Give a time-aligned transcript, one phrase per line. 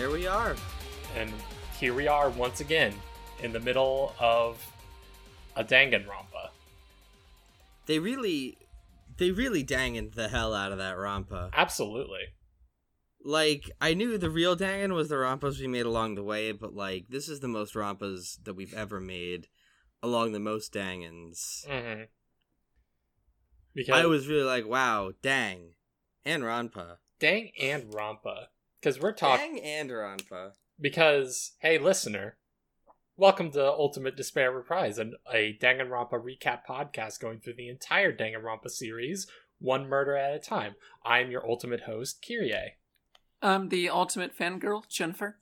[0.00, 0.56] There we are.
[1.14, 1.30] And
[1.78, 2.94] here we are once again
[3.42, 4.66] in the middle of
[5.56, 6.48] a Danganronpa.
[7.84, 8.56] They really,
[9.18, 11.50] they really danged the hell out of that Rampa.
[11.52, 12.28] Absolutely.
[13.22, 16.74] Like I knew the real Dangan was the Rampas we made along the way, but
[16.74, 19.48] like this is the most Rampas that we've ever made
[20.02, 21.66] along the most Dangans.
[21.68, 22.04] Mm-hmm.
[23.74, 25.74] Because I was really like, wow, dang,
[26.24, 28.46] and Rampa, Dang and Rampa.
[28.80, 29.56] Because we're talking.
[29.56, 30.52] dang and Rampa.
[30.80, 32.38] Because, hey, listener,
[33.14, 38.70] welcome to Ultimate Despair Reprise, an, a Danganronpa recap podcast going through the entire Danganronpa
[38.70, 39.26] series,
[39.58, 40.76] one murder at a time.
[41.04, 42.76] I'm your ultimate host, Kyrie.
[43.42, 45.36] I'm the ultimate fangirl, Jennifer.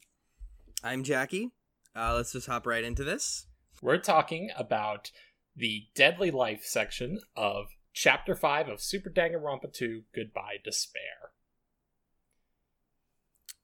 [0.83, 1.53] I'm Jackie.
[1.95, 3.47] Uh, let's just hop right into this.
[3.81, 5.13] We're talking about
[5.55, 11.31] the Deadly Life section of Chapter 5 of Super Danganronpa 2 Goodbye Despair.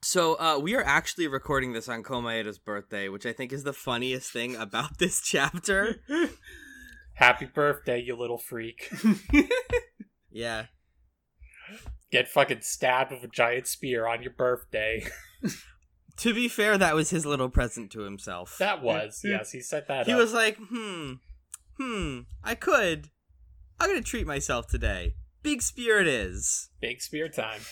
[0.05, 3.73] So uh, we are actually recording this on Komaeda's birthday, which I think is the
[3.73, 6.03] funniest thing about this chapter.
[7.15, 8.93] Happy birthday, you little freak.
[10.31, 10.67] yeah.
[12.13, 15.07] Get fucking stabbed with a giant spear on your birthday.
[16.19, 18.55] To be fair, that was his little present to himself.
[18.61, 20.19] That was, yes, he set that he up.
[20.19, 21.15] was like, hmm,
[21.77, 23.09] hmm, I could.
[23.81, 25.17] I'm gonna treat myself today.
[25.43, 26.71] Big spear it is.
[26.81, 27.63] Big spear time.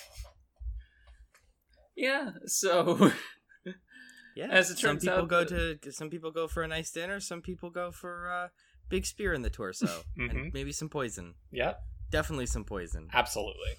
[1.97, 3.13] Yeah, so
[4.37, 4.47] Yeah.
[4.51, 6.91] As it some turns people out, go the- to some people go for a nice
[6.91, 7.21] dinner.
[7.21, 8.49] Some people go for uh,
[8.89, 10.31] big spear in the torso Mhm.
[10.31, 11.35] and maybe some poison.
[11.51, 11.79] Yep,
[12.11, 13.09] Definitely some poison.
[13.13, 13.73] absolutely.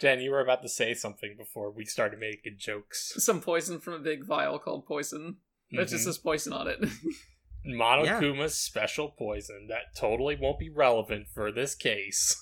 [0.00, 3.12] Jen, you were about to say something before we started making jokes.
[3.24, 5.36] some poison from a big vial called poison.
[5.72, 6.06] That just Mhm.
[6.06, 6.78] says poison on it.
[7.66, 12.36] Monokuma's special poison that totally won't be relevant for this case.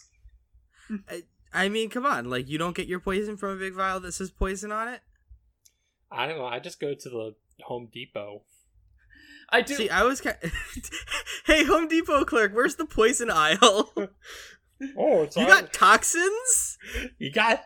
[1.08, 1.22] I
[1.68, 4.30] mean, come on, like you don't get your poison from a big vial that says
[4.30, 5.00] poison on it.
[6.10, 6.46] I don't know.
[6.46, 7.34] I just go to the
[7.64, 8.42] Home Depot.
[9.50, 9.74] I do.
[9.74, 10.36] See, I was kind.
[11.46, 13.92] hey, Home Depot clerk, where's the poison aisle?
[14.96, 16.78] Oh, it's you all- got toxins?
[17.18, 17.64] you got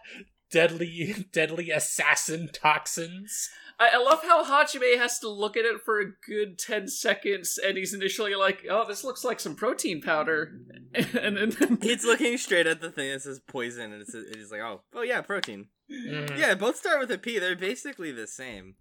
[0.50, 3.50] deadly, deadly assassin toxins.
[3.78, 7.58] I, I love how Hajime has to look at it for a good 10 seconds,
[7.58, 10.52] and he's initially like, oh, this looks like some protein powder.
[10.94, 11.78] And then.
[11.82, 15.02] He's looking straight at the thing that says poison, and it's it's like, oh, oh
[15.02, 15.66] yeah, protein.
[15.90, 16.38] Mhm.
[16.38, 17.40] Yeah, both start with a P.
[17.40, 18.76] They're basically the same.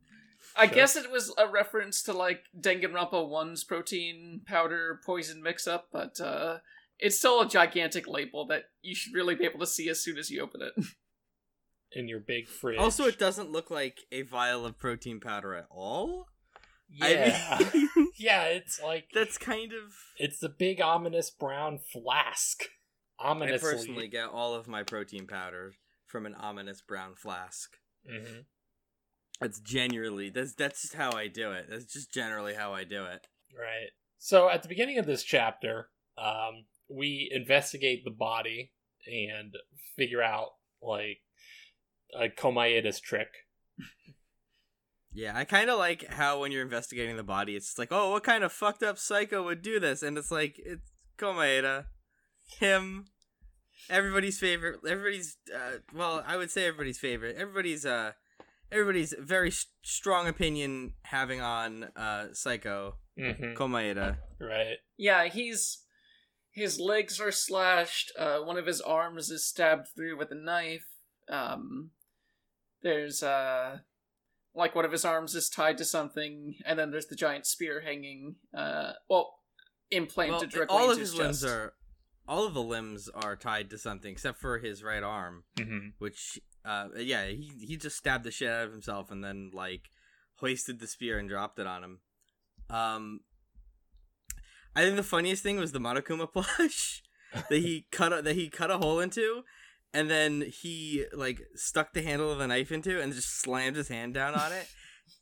[0.56, 0.76] I Sure.
[0.76, 6.22] guess it was a reference to like Danganronpa 1's protein powder poison mix up, but
[6.22, 6.60] uh,
[7.00, 10.20] it's still a gigantic label that you should really be able to see as soon
[10.20, 10.74] as you open it.
[11.96, 12.78] in your big fridge.
[12.78, 16.28] Also, it doesn't look like a vial of protein powder at all.
[17.02, 17.90] I yeah, mean,
[18.20, 18.44] yeah.
[18.46, 19.94] It's like that's kind of.
[20.18, 22.64] it's the big ominous brown flask.
[23.20, 25.74] I personally get all of my protein powder
[26.06, 27.78] from an ominous brown flask.
[28.08, 28.42] hmm
[29.40, 31.68] That's genuinely that's that's just how I do it.
[31.70, 33.28] That's just generally how I do it.
[33.58, 33.90] Right.
[34.18, 38.72] So at the beginning of this chapter, um, we investigate the body
[39.06, 39.56] and
[39.96, 40.50] figure out
[40.82, 41.20] like
[42.20, 43.28] a Komaeda's trick.
[45.16, 48.24] Yeah, I kind of like how when you're investigating the body, it's like, oh, what
[48.24, 50.02] kind of fucked up psycho would do this?
[50.02, 51.86] And it's like, it's Komaeda,
[52.60, 53.06] him,
[53.92, 58.14] everybody's favorite, everybody's, uh, well, I would say everybody's favorite, everybody's, uh,
[58.72, 63.54] everybody's very s- strong opinion having on, uh, Psycho, Mm-hmm.
[63.54, 64.18] Komaeda.
[64.40, 64.78] Right.
[64.98, 65.84] yeah, he's.
[66.50, 70.86] His legs are slashed, uh, one of his arms is stabbed through with a knife.
[71.30, 71.92] Um,
[72.84, 73.80] there's, uh.
[74.56, 77.82] Like one of his arms is tied to something, and then there's the giant spear
[77.82, 79.34] hanging, uh, well,
[79.90, 81.52] implanted Well, directly all into of his his limbs chest.
[81.52, 81.74] are,
[82.28, 85.44] all of the limbs are tied to something except for his right arm.
[85.58, 85.88] Mm-hmm.
[85.98, 89.90] which uh yeah he he just stabbed the shit out of himself and then like
[90.36, 92.00] hoisted the spear and dropped it on him
[92.70, 93.20] um
[94.76, 97.04] i think the funniest thing was the monokuma plush
[97.34, 99.44] that he cut a, that he cut a hole into
[99.94, 103.90] and then he like stuck the handle of the knife into and just slammed his
[103.90, 104.68] hand down on it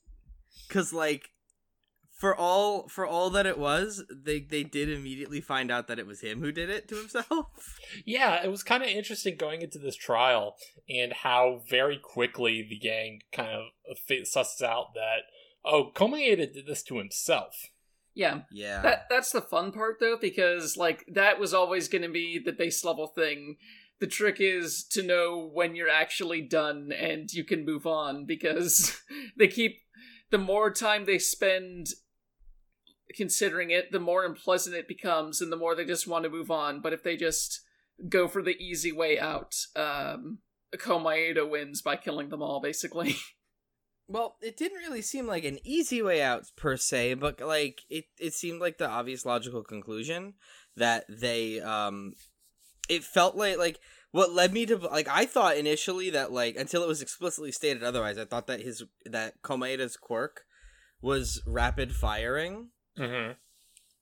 [0.69, 1.29] cuz like
[2.18, 6.06] for all for all that it was they they did immediately find out that it
[6.06, 9.79] was him who did it to himself Yeah, it was kind of interesting going into
[9.79, 10.56] this trial
[10.88, 15.23] and how very quickly the gang kind of fi- susses out that
[15.63, 17.69] oh, Komaeda did this to himself.
[18.13, 22.09] Yeah, yeah That that's the fun part though, because like that was always going to
[22.09, 23.56] be the base level thing.
[24.01, 29.00] The trick is to know when you're actually done and you can move on because
[29.38, 29.77] they keep
[30.31, 31.88] the more time they spend
[33.15, 36.51] considering it, the more unpleasant it becomes and the more they just want to move
[36.51, 36.81] on.
[36.81, 37.62] But if they just
[38.09, 40.39] go for the easy way out, um
[40.75, 43.15] Komaeda wins by killing them all, basically.
[44.07, 48.06] Well, it didn't really seem like an easy way out per se, but like it,
[48.19, 50.33] it seemed like the obvious logical conclusion
[50.75, 52.15] that they um
[52.91, 53.79] it felt like like
[54.11, 57.83] what led me to like I thought initially that like until it was explicitly stated
[57.83, 60.41] otherwise, I thought that his that Komaeda's quirk
[61.01, 62.69] was rapid firing.
[62.97, 63.31] Mm-hmm.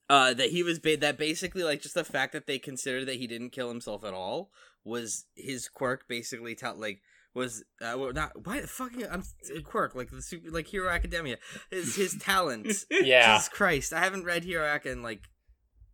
[0.08, 3.16] Uh, that he was ba- that basically like just the fact that they considered that
[3.16, 4.50] he didn't kill himself at all
[4.82, 7.00] was his quirk basically tell like
[7.32, 9.22] was uh, well, not why the fucking I'm
[9.62, 11.36] quirk like the super like Hero Academia
[11.70, 15.28] is his talent Yeah, Jesus Christ I haven't read Hero Ac in like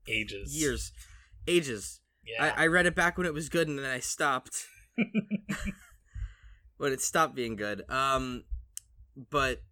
[0.08, 0.58] ages.
[0.58, 0.92] years
[1.46, 2.52] ages Yeah.
[2.56, 4.66] I, I read it back when it was good and then I stopped.
[6.78, 7.88] When it stopped being good.
[7.90, 8.44] Um
[9.30, 9.62] but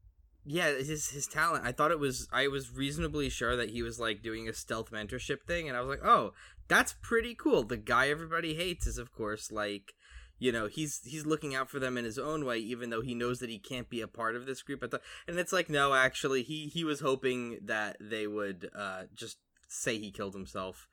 [0.47, 1.67] yeah his his talent.
[1.67, 4.91] I thought it was I was reasonably sure that he was like doing a stealth
[4.91, 6.33] mentorship thing and I was like oh
[6.67, 7.63] that's pretty cool.
[7.63, 9.93] The guy everybody hates is of course like
[10.39, 13.15] you know he's he's looking out for them in his own way even though he
[13.15, 14.83] knows that he can't be a part of this group.
[14.83, 19.03] At the and it's like no actually he he was hoping that they would uh
[19.15, 19.37] just
[19.69, 20.89] say he killed himself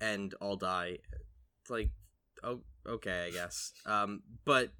[0.00, 0.98] and all die
[1.62, 1.90] it's like
[2.42, 4.70] oh okay i guess um but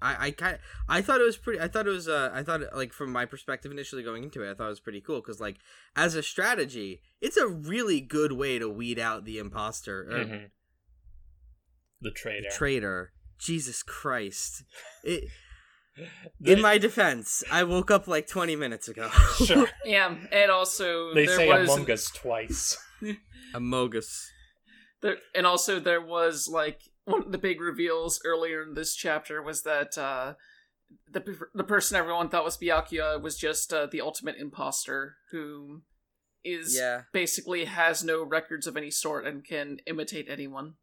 [0.00, 0.58] i i kind
[0.88, 3.24] i thought it was pretty i thought it was uh i thought like from my
[3.24, 5.56] perspective initially going into it i thought it was pretty cool because like
[5.96, 10.50] as a strategy it's a really good way to weed out the imposter or Mhm.
[12.00, 12.48] The traitor.
[12.50, 14.64] the traitor jesus christ
[15.04, 15.24] it
[16.40, 19.08] The- in my defense i woke up like 20 minutes ago
[19.44, 19.68] sure.
[19.84, 22.78] yeah, and also They there say was Among Us twice.
[23.54, 24.24] amogus
[25.02, 29.42] there, and also there was like one of the big reveals earlier in this chapter
[29.42, 30.34] was that uh,
[31.10, 35.82] the the person everyone thought was Byakuya was just uh, the ultimate imposter who
[36.44, 40.74] is yeah basically has no records of any sort and can imitate anyone.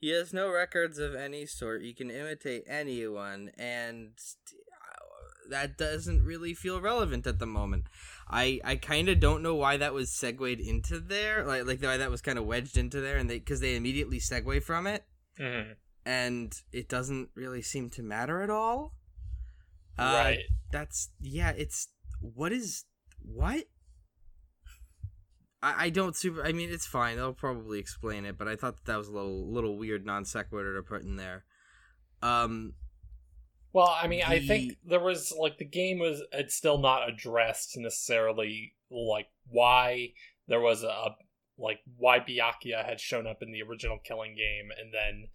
[0.00, 1.82] He has no records of any sort.
[1.82, 4.12] He can imitate anyone, and
[4.50, 7.84] uh, that doesn't really feel relevant at the moment.
[8.28, 11.96] I I kind of don't know why that was segued into there, like like why
[11.96, 15.04] that was kind of wedged into there, and they because they immediately segue from it,
[15.38, 15.76] Mhm.
[16.06, 18.94] and it doesn't really seem to matter at all.
[19.98, 20.38] Uh, right.
[20.72, 21.50] That's yeah.
[21.50, 21.88] It's
[22.20, 22.84] what is
[23.20, 23.64] what.
[25.62, 26.42] I, I don't super.
[26.44, 27.16] I mean, it's fine.
[27.16, 30.24] They'll probably explain it, but I thought that, that was a little little weird non
[30.24, 31.44] sequitur to put in there.
[32.22, 32.74] Um.
[33.74, 37.76] Well, I mean, I think there was like the game was it's still not addressed
[37.76, 40.12] necessarily like why
[40.46, 41.16] there was a
[41.58, 45.28] like why Byakuya had shown up in the original Killing game and then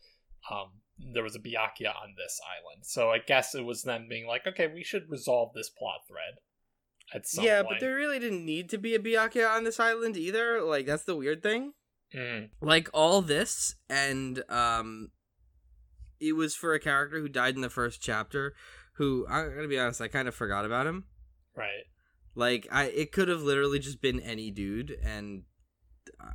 [0.49, 0.69] um
[1.13, 2.85] there was a Byakuya on this island.
[2.85, 6.39] So I guess it was them being like, okay, we should resolve this plot thread
[7.13, 7.75] at some yeah, point.
[7.75, 10.61] but there really didn't need to be a Byakuya on this island either.
[10.61, 11.73] Like that's the weird thing.
[12.15, 15.11] Mm, Like all this, and um,
[16.19, 18.53] it was for a character who died in the first chapter.
[18.93, 21.05] Who I'm gonna be honest, I kind of forgot about him.
[21.55, 21.85] right.
[22.35, 25.43] Like I, it could have literally just been any dude, and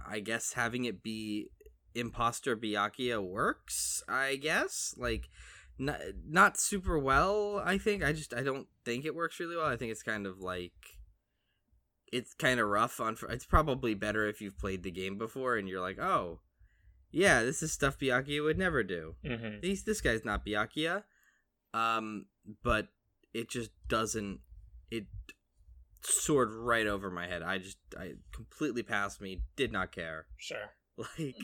[0.07, 1.49] I guess having it be
[1.95, 4.03] imposter Byakuya works.
[4.09, 5.29] I guess like
[5.79, 7.63] not not super well.
[7.65, 9.67] I think I just I don't think it works really well.
[9.67, 10.73] I think it's kind of like
[12.13, 13.17] it's kind of rough on.
[13.31, 16.41] It's probably better if you've played the game before and you're like, oh,
[17.15, 19.15] yeah, this is stuff Byakuya would never do.
[19.27, 21.05] hmm He's this guy's not Byakuya.
[21.73, 22.27] Um,
[22.63, 22.89] but
[23.33, 24.41] it just doesn't.
[24.91, 25.07] It
[26.03, 27.43] soared right over my head.
[27.43, 29.41] I just, I completely passed me.
[29.57, 30.27] Did not care.
[30.37, 30.59] Sure.
[31.19, 31.35] Like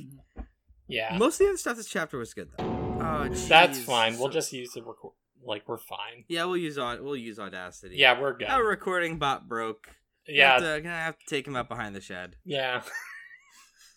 [0.86, 1.16] Yeah.
[1.18, 2.64] most of the other stuff this chapter was good though.
[3.02, 4.16] Oh, That's fine.
[4.18, 5.12] We'll just use the record.
[5.42, 6.24] Like we're fine.
[6.28, 7.96] yeah, we'll use on we'll use Audacity.
[7.96, 8.48] Yeah, we're good.
[8.48, 9.88] our recording bot broke.
[10.28, 10.58] yeah.
[10.60, 12.36] Gonna have to, gonna have to take him out behind the shed.
[12.44, 12.82] Yeah.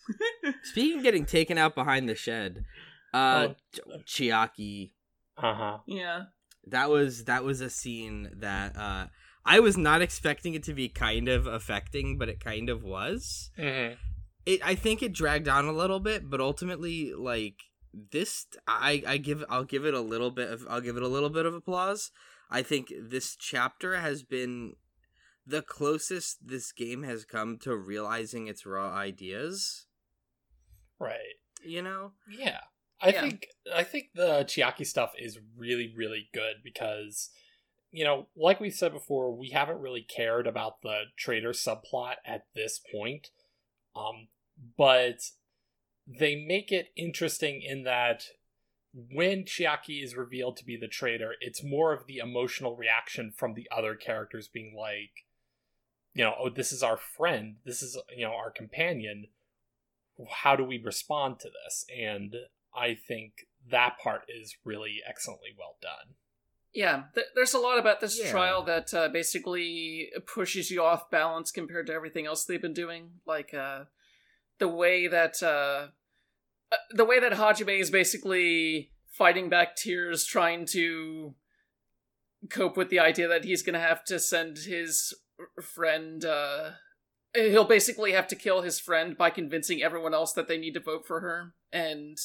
[0.64, 2.64] Speaking of getting taken out behind the shed,
[3.12, 3.54] uh, Oh.
[4.06, 4.92] Chiaki
[5.36, 5.78] Uh huh.
[5.86, 6.24] Yeah.
[6.66, 9.06] that was that was a scene that uh
[9.46, 13.50] I was not expecting it to be kind of affecting, but it kind of was.
[13.56, 13.92] hmm
[14.46, 17.56] It I think it dragged on a little bit, but ultimately like
[17.92, 21.08] this I I give I'll give it a little bit of I'll give it a
[21.08, 22.10] little bit of applause.
[22.50, 24.74] I think this chapter has been
[25.46, 29.83] the closest this game has come to realizing its raw ideas,
[30.98, 31.34] Right.
[31.62, 32.12] you know?
[32.28, 32.60] Yeah.
[33.00, 33.20] I Yeah.
[33.22, 37.30] think I think the Chiaki stuff is really really good because
[37.90, 42.46] you know, like we said before, we haven't really cared about the traitor subplot at
[42.54, 43.30] this point.
[43.96, 44.28] Um
[44.76, 45.20] but
[46.06, 48.24] they make it interesting in that
[48.92, 53.54] when Chiaki is revealed to be the traitor, it's more of the emotional reaction from
[53.54, 55.24] the other characters being like,
[56.14, 59.26] you know, oh, this is our friend, this is, you know, our companion.
[60.30, 61.84] How do we respond to this?
[61.96, 62.34] And
[62.76, 66.14] I think that part is really excellently well done.
[66.72, 68.30] Yeah, th- there's a lot about this Yeah.
[68.30, 73.20] trial that uh, basically pushes you off balance compared to everything else they've been doing.
[73.26, 73.84] Like uh,
[74.58, 75.88] the way that uh,
[76.72, 81.34] uh, the way that Hajime is basically fighting back tears, trying to
[82.50, 86.24] cope with the idea that he's gonna have to send his r- friend.
[87.34, 90.80] He'll basically have to kill his friend by convincing everyone else that they need to
[90.80, 92.16] vote for her, and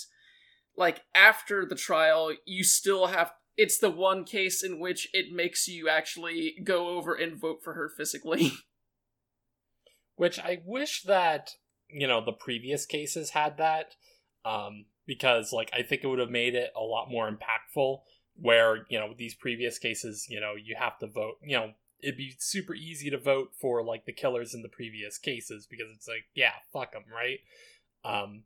[0.78, 5.68] like after the trial, you still have it's the one case in which it makes
[5.68, 8.54] you actually go over and vote for her physically.
[10.16, 11.52] Which I wish that,
[11.90, 13.96] you know, the previous cases had that.
[14.46, 18.00] Um, because like I think it would have made it a lot more impactful
[18.36, 22.18] where, you know, these previous cases, you know, you have to vote, you know, it'd
[22.18, 26.08] be super easy to vote for like the killers in the previous cases because it's
[26.08, 27.40] like, yeah, fuck them, right?
[28.04, 28.44] Um,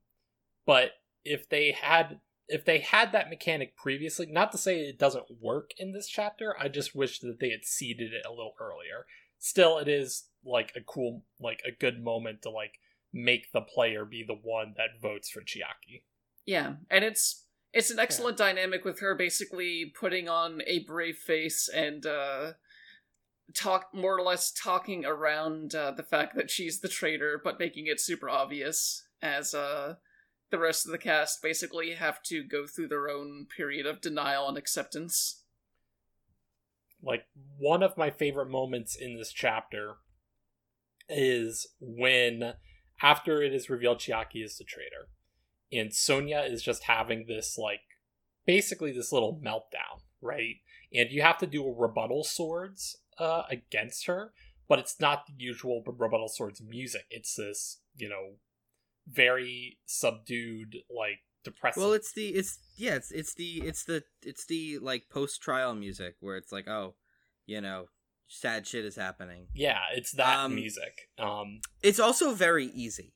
[0.66, 0.92] but
[1.24, 2.20] if they had
[2.50, 6.56] if they had that mechanic previously, not to say it doesn't work in this chapter,
[6.60, 9.06] I just wish that they had seeded it a little earlier.
[9.40, 12.74] Still, it is like a cool, like a good moment to like
[13.14, 16.04] make the player be the one that votes for Chiaki.
[16.46, 21.70] yeah, and it's it's an excellent dynamic with her basically putting on a brave face
[21.74, 22.54] and uh
[23.54, 27.88] talk more or less talking around uh, the fact that she's the traitor but making
[27.88, 29.96] it super obvious as uh
[30.54, 34.48] the rest of the cast basically have to go through their own period of denial
[34.48, 35.42] and acceptance.
[37.02, 37.26] Like
[37.58, 39.96] one of my favorite moments in this chapter
[41.10, 42.54] is when
[43.02, 45.10] after it is revealed Chiaki is the traitor,
[45.72, 47.82] and Sonia is just having this like
[48.46, 50.58] basically this little meltdown, right?
[50.94, 54.34] And you have to do a rebuttal swords uh, against her,
[54.68, 57.06] but it's not the usual rebuttal swords music.
[57.10, 58.36] It's this, you know,
[59.08, 61.84] very subdued, like depressing.
[61.84, 65.76] Well, it's the it's yeah, it's it's the it's the it's the like post trial
[65.76, 66.96] music where it's like, oh,
[67.46, 67.86] you know,
[68.28, 69.48] sad shit is happening.
[69.54, 71.10] yeah, it's that Um, music.
[71.18, 73.14] Um, It's also very easy.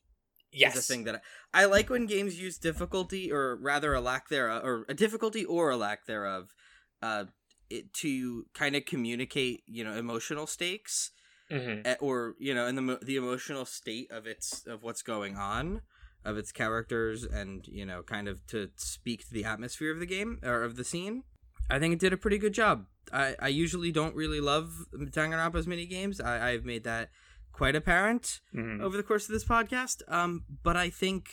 [0.52, 1.24] yes, Is a thing that
[1.54, 5.46] I, I like when games use difficulty or rather a lack thereof or a difficulty
[5.46, 6.54] or a lack thereof
[7.02, 7.26] uh
[7.70, 11.12] it, to kind of communicate, you know, emotional stakes
[11.52, 11.82] Mhm.
[11.86, 15.82] eh, or you know, in the the emotional state of its of what's going on
[16.26, 20.06] of its characters and you know kind of to speak to the atmosphere of the
[20.06, 21.24] game or of the scene
[21.70, 25.68] i think it did a pretty good job i i usually don't really love danganronpa's
[25.68, 27.10] mini games i i've made that
[27.54, 28.82] quite apparent Mhm.
[28.82, 31.30] over the course of this podcast um but i think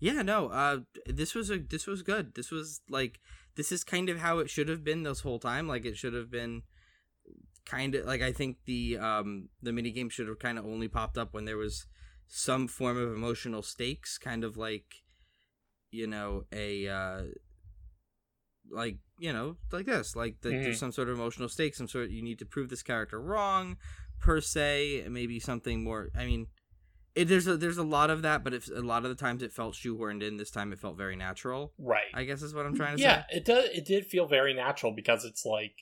[0.00, 3.20] yeah no uh this was a this was good this was like
[3.56, 6.14] this is kind of how it should have been this whole time like it should
[6.14, 6.62] have been
[7.64, 10.86] kind of like i think the um the mini game should have kind of only
[10.88, 11.86] popped up when there was
[12.28, 15.02] some form of emotional stakes kind of like
[15.90, 17.22] you know a uh
[18.70, 20.62] like you know like this like the, Mhm.
[20.64, 23.76] there's some sort of emotional stake some sort you need to prove this character wrong
[24.20, 26.46] per se maybe something more i mean
[27.16, 29.52] it, there's a there's a lot of that but a lot of the times it
[29.52, 32.04] felt shoehorned in this time it felt very natural right.
[32.14, 33.64] i guess is what i'm trying to yeah, say Yeah, it does.
[33.72, 35.74] It did feel very natural because it's like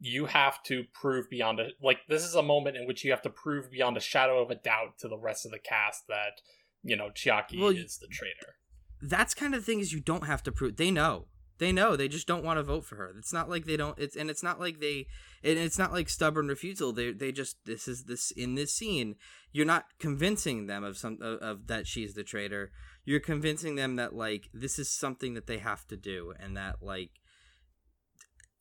[0.00, 3.22] you have to prove beyond a like this is a moment in which you have
[3.22, 6.40] to prove beyond a shadow of a doubt to the rest of the cast that
[6.82, 8.56] you know Chiaki Well, is the traitor.
[9.00, 11.26] that's kind of the thing is you don't have to prove they know
[11.64, 13.14] they know they just don't want to vote for her.
[13.18, 15.06] It's not like they don't it's and it's not like they
[15.42, 19.16] and it's not like stubborn refusal they they just this is this in this scene
[19.50, 22.70] you're not convincing them of some of, of that she's the traitor.
[23.06, 26.82] You're convincing them that like this is something that they have to do and that
[26.82, 27.12] like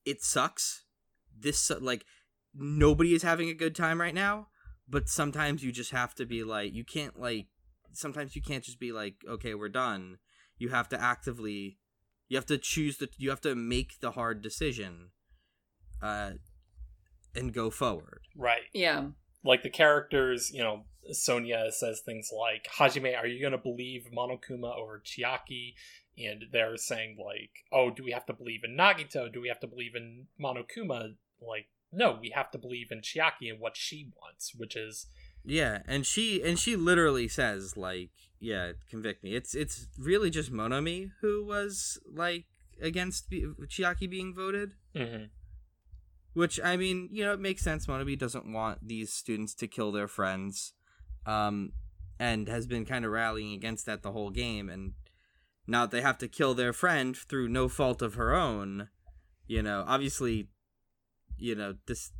[0.05, 0.85] it sucks.
[1.37, 2.05] This like
[2.55, 4.47] nobody is having a good time right now
[4.87, 7.47] but sometimes you just have to be like you can't like
[7.91, 10.19] sometimes you can't just be like okay we're done.
[10.57, 11.79] You have to actively
[12.33, 15.09] you have to choose the you have to make the hard decision
[16.01, 16.31] uh
[17.35, 18.63] and go forward Right.
[18.73, 19.07] Yeah.
[19.43, 24.07] Like the characters, you know, Sonia says things like, Hajime, are you going to believe
[24.15, 25.73] Monokuma over Chiaki?
[26.17, 29.31] And they're saying, like, oh, do we have to believe in Nagito?
[29.31, 31.15] Do we have to believe in Monokuma?
[31.41, 35.07] Like, no, we have to believe in Chiaki and what she wants, which is,
[35.45, 38.09] yeah and she and she literally says like
[38.43, 39.35] yeah convict me.
[39.35, 42.45] It's it's really just monomi who was like
[42.81, 44.71] against be- chiaki being voted.
[44.95, 45.29] Mhm.
[46.33, 47.87] which i mean you know it makes sense.
[47.87, 50.73] Monomi doesn't want these students to kill their friends
[51.25, 51.71] um
[52.19, 54.93] and has been kind of rallying against that the whole game and
[55.65, 58.89] now they have to kill their friend through no fault of her own
[59.47, 59.83] you know.
[59.87, 60.49] Obviously
[61.37, 62.11] you know this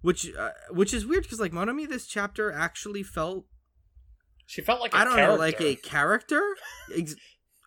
[0.00, 3.44] which uh, which is weird because like monomi this chapter actually felt
[4.50, 6.42] she felt like a i don't know like a character.
[6.96, 7.14] Ex-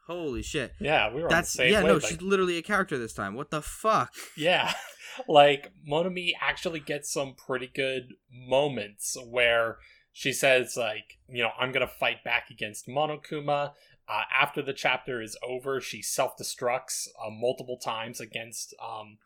[0.05, 0.73] Holy shit.
[0.81, 2.07] Yeah, we were That's on the same yeah, no, wavelength.
[2.07, 3.35] she's literally a character this time.
[3.35, 4.13] What the fuck?
[4.35, 4.73] Yeah.
[5.27, 9.77] Like Monomi actually gets some pretty good moments where
[10.11, 13.73] she says like, you know, I'm going to fight back against Monokuma.
[14.09, 19.19] Uh, after the chapter is over, she self-destructs uh, multiple times against um,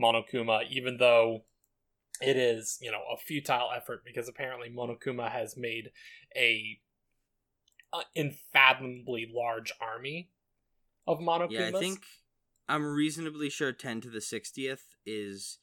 [0.00, 1.44] Monokuma even though
[2.22, 5.90] it is, you know, a futile effort because apparently Monokuma has made
[6.34, 6.78] a
[8.16, 10.30] unfathomably large army
[11.06, 11.50] of Monokumas.
[11.50, 12.00] Yeah, I think
[12.68, 15.58] I'm reasonably sure 10 to the 60th is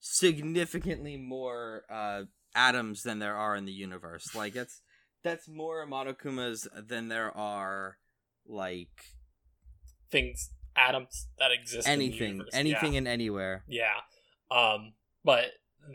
[0.00, 2.22] significantly more uh,
[2.54, 4.34] atoms than there are in the universe.
[4.34, 4.82] Like that's
[5.24, 7.98] that's more monokumas than there are
[8.46, 8.88] like
[10.10, 12.50] things atoms that exist in the anything, universe.
[12.52, 12.98] anything yeah.
[12.98, 13.64] and anywhere.
[13.66, 13.96] yeah
[14.50, 14.92] um
[15.24, 15.46] but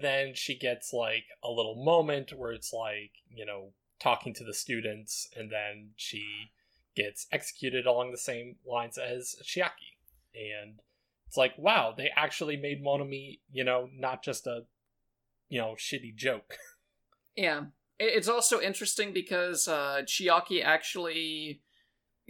[0.02, 3.72] then she gets like a little moment where it's like you know
[4.04, 6.52] talking to the students and then she
[6.96, 9.98] gets executed along the same lines as Chiaki
[10.36, 10.80] and
[11.28, 14.66] it's like wow they actually made Monomi you know not just a
[15.50, 16.58] you know shitty joke
[17.36, 17.66] Yeah.
[18.00, 21.62] It's also interesting because uh, Chiaki actually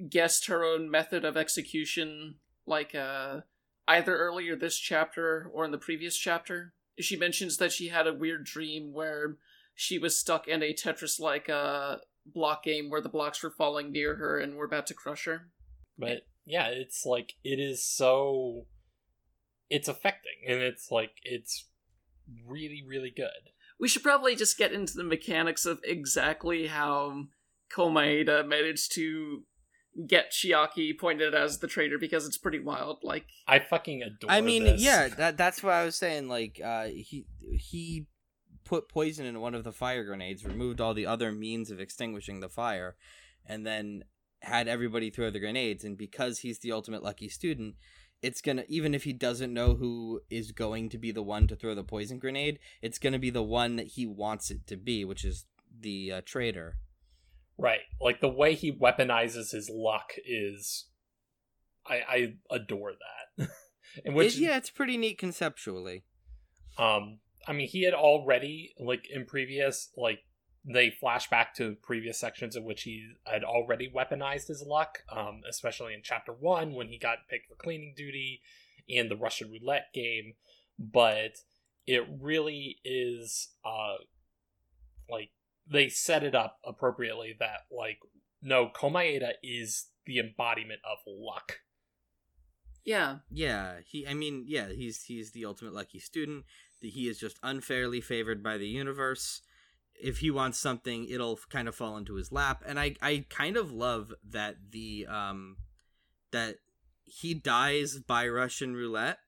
[0.10, 3.42] guessed her own method of execution, like uh,
[3.88, 6.74] either earlier this chapter or in the previous chapter.
[7.00, 9.38] She mentions that she had a weird dream where
[9.76, 13.92] she was stuck in a Tetris like uh, block game where the blocks were falling
[13.92, 15.50] near her and were about to crush her.
[15.98, 18.66] but yeah it's like it is so
[19.70, 21.70] it's affecting and it's like it's
[22.46, 27.26] really really good We should probably just get into the mechanics of exactly how
[27.76, 29.44] Komaeda managed to
[30.08, 33.00] get Chiaki pointed as the traitor because it's pretty wild.
[33.04, 34.32] Like, I fucking adore.
[34.32, 34.82] I mean, this.
[34.82, 36.28] yeah, that that's what I was saying.
[36.30, 37.26] Like, uh, he
[37.58, 38.08] he
[38.74, 42.40] put poison in one of the fire grenades, removed all the other means of extinguishing
[42.40, 42.96] the fire,
[43.46, 44.04] and then
[44.42, 45.84] had everybody throw the grenades.
[45.84, 47.76] And because he's the ultimate lucky student,
[48.24, 51.56] it's gonna even if he doesn't know who is going to be the one to
[51.56, 55.06] throw the poison grenade, it's gonna be the one that he wants it to be,
[55.06, 55.46] which is
[55.88, 56.78] the uh, traitor.
[57.58, 57.82] right.
[58.02, 60.88] Like the way he weaponizes his luck is,
[61.86, 62.94] I I adore
[63.38, 63.50] that.
[64.06, 66.06] In which, It- yeah, it's pretty neat conceptually.
[66.80, 70.20] um, I mean, he had already like in previous like
[70.66, 75.42] they flash back to previous sections in which he had already weaponized his luck, um,
[75.50, 78.42] especially in chapter one when he got picked for cleaning duty
[78.90, 80.34] and the Russian roulette game.
[80.80, 81.38] But
[81.86, 83.96] it really is uh
[85.10, 85.32] like
[85.70, 88.00] they set it up appropriately that like
[88.42, 91.60] no Komaeda is the embodiment of luck.
[92.86, 94.06] yeah, Yeah, he.
[94.08, 96.46] I mean, yeah, he's he's the ultimate lucky student.
[96.84, 99.42] He is just unfairly favored by the universe.
[99.96, 102.64] If he wants something, it'll kind of fall into his lap.
[102.66, 105.58] And I I kind of love that the um
[106.32, 106.58] that
[107.04, 109.20] he dies by Russian roulette,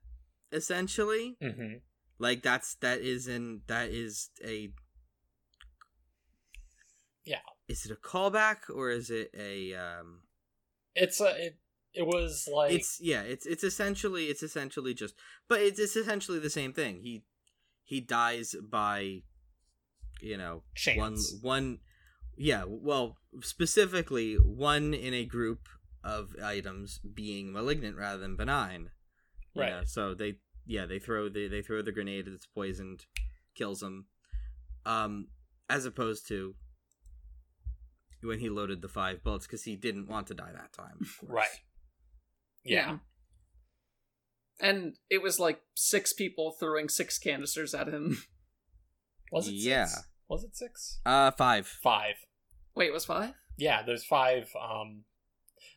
[0.52, 1.38] essentially.
[1.42, 1.78] Mm-hmm.
[2.18, 4.72] Like that's that is in that is a
[7.24, 7.40] Yeah.
[7.68, 10.22] Is it a callback or is it a um?
[10.96, 11.58] It's a it,
[11.94, 15.16] it was like it's yeah it's it's essentially it's essentially just
[15.48, 17.24] but it's, it's essentially the same thing he
[17.86, 19.22] he dies by
[20.22, 20.64] you know
[20.98, 21.38] one Chance.
[21.42, 21.80] one
[22.38, 25.70] yeah well specifically one in a group
[26.04, 28.90] of items being malignant rather than benign
[29.56, 29.70] Right.
[29.70, 33.06] know, so they yeah they throw the they throw the grenade that's poisoned
[33.56, 34.08] kills him
[34.86, 35.28] um
[35.70, 36.56] as opposed to
[38.22, 41.18] when he loaded the five bullets because he didn't want to die that time of
[41.20, 41.32] course.
[41.32, 41.60] right.
[42.66, 42.98] Yeah.
[44.62, 48.18] And it was like six people throwing six canisters at him.
[49.32, 49.86] Was it Yeah.
[49.86, 50.08] six?
[50.30, 51.00] Was it six?
[51.06, 51.68] Uh, five.
[51.68, 52.16] Five.
[52.76, 53.34] Wait, it was five?
[53.58, 54.50] Yeah, there's five.
[54.60, 55.04] Um,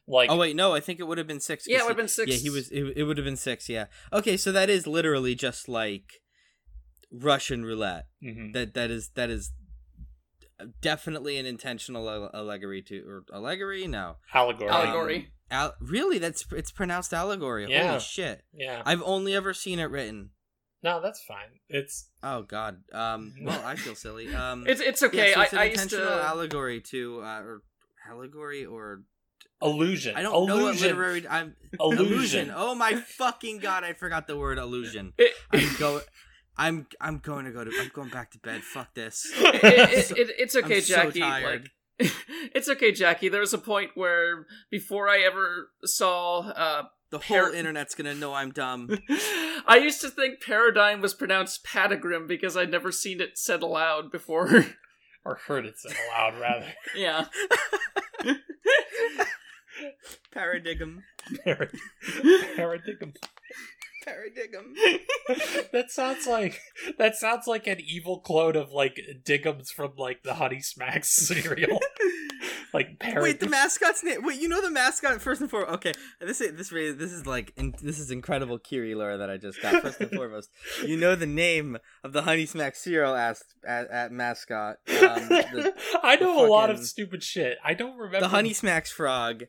[0.07, 1.64] like Oh wait, no, I think it would have been six.
[1.67, 2.31] Yeah, it would have been six.
[2.31, 2.71] Yeah, he was.
[2.71, 3.69] It, it would have been six.
[3.69, 3.87] Yeah.
[4.12, 6.23] Okay, so that is literally just like
[7.12, 8.07] Russian roulette.
[8.23, 8.53] mhm.
[8.53, 9.53] That that is that is
[10.81, 13.87] definitely an intentional allegory to or allegory.
[13.87, 14.71] No, allegory.
[14.71, 15.29] Allegory.
[15.51, 17.66] Al- really, that's it's pronounced allegory.
[17.68, 17.88] Yeah.
[17.88, 18.42] Holy shit!
[18.53, 18.83] Yeah.
[18.85, 20.31] I've only ever seen it written.
[20.83, 21.59] No, that's fine.
[21.68, 22.83] It's Oh God.
[22.92, 23.33] Um.
[23.42, 24.35] Well, I feel silly.
[24.35, 24.66] Um.
[24.66, 25.33] It's it's yeah, okay.
[25.35, 26.25] so it's an I, I used intentional to.
[26.25, 27.62] allegory to uh, or
[28.11, 29.03] allegory or
[29.62, 30.16] illusion.
[30.16, 31.27] I don't know what literary.
[31.29, 32.53] I'm Illusion.
[32.55, 33.85] Oh my fucking god!
[33.85, 35.14] I forgot the word illusion.
[35.18, 36.01] It, I'm go.
[36.59, 37.71] I'm I'm going to go to.
[37.81, 38.62] I'm going back to bed.
[38.62, 39.31] Fuck this.
[39.37, 41.21] it, it, it, it's okay, I'm so Jackie.
[41.21, 41.71] tired.
[42.01, 42.12] Like,
[42.55, 43.29] it's okay, Jackie.
[43.29, 48.14] There was a point where before I ever saw, uh, The Par- whole internet's gonna
[48.14, 48.99] know I'm dumb.
[49.66, 54.11] I used to think paradigm was pronounced patagrim because I'd never seen it said aloud
[54.12, 54.66] before.
[55.25, 56.73] or heard it said aloud rather.
[56.97, 57.27] yeah.
[60.33, 61.03] Paradigm.
[61.47, 61.77] Parad-
[62.57, 63.12] Paradigm.
[64.09, 64.75] Paradigm.
[65.73, 66.61] that sounds like
[66.99, 71.79] that sounds like an evil clone of like Diggums from like the Honey Smacks cereal.
[72.73, 74.23] like parad- Wait, the mascot's name.
[74.23, 75.75] Wait, you know the mascot first and foremost.
[75.75, 79.31] Okay, this is this really this is like in, this is incredible Kiri lore that
[79.31, 79.83] I just got.
[79.83, 80.51] First and foremost,
[80.85, 84.77] you know the name of the Honey Smack cereal as at, at mascot.
[84.88, 87.59] Um, the, I know a lot of stupid shit.
[87.64, 89.44] I don't remember the Honey Smacks frog.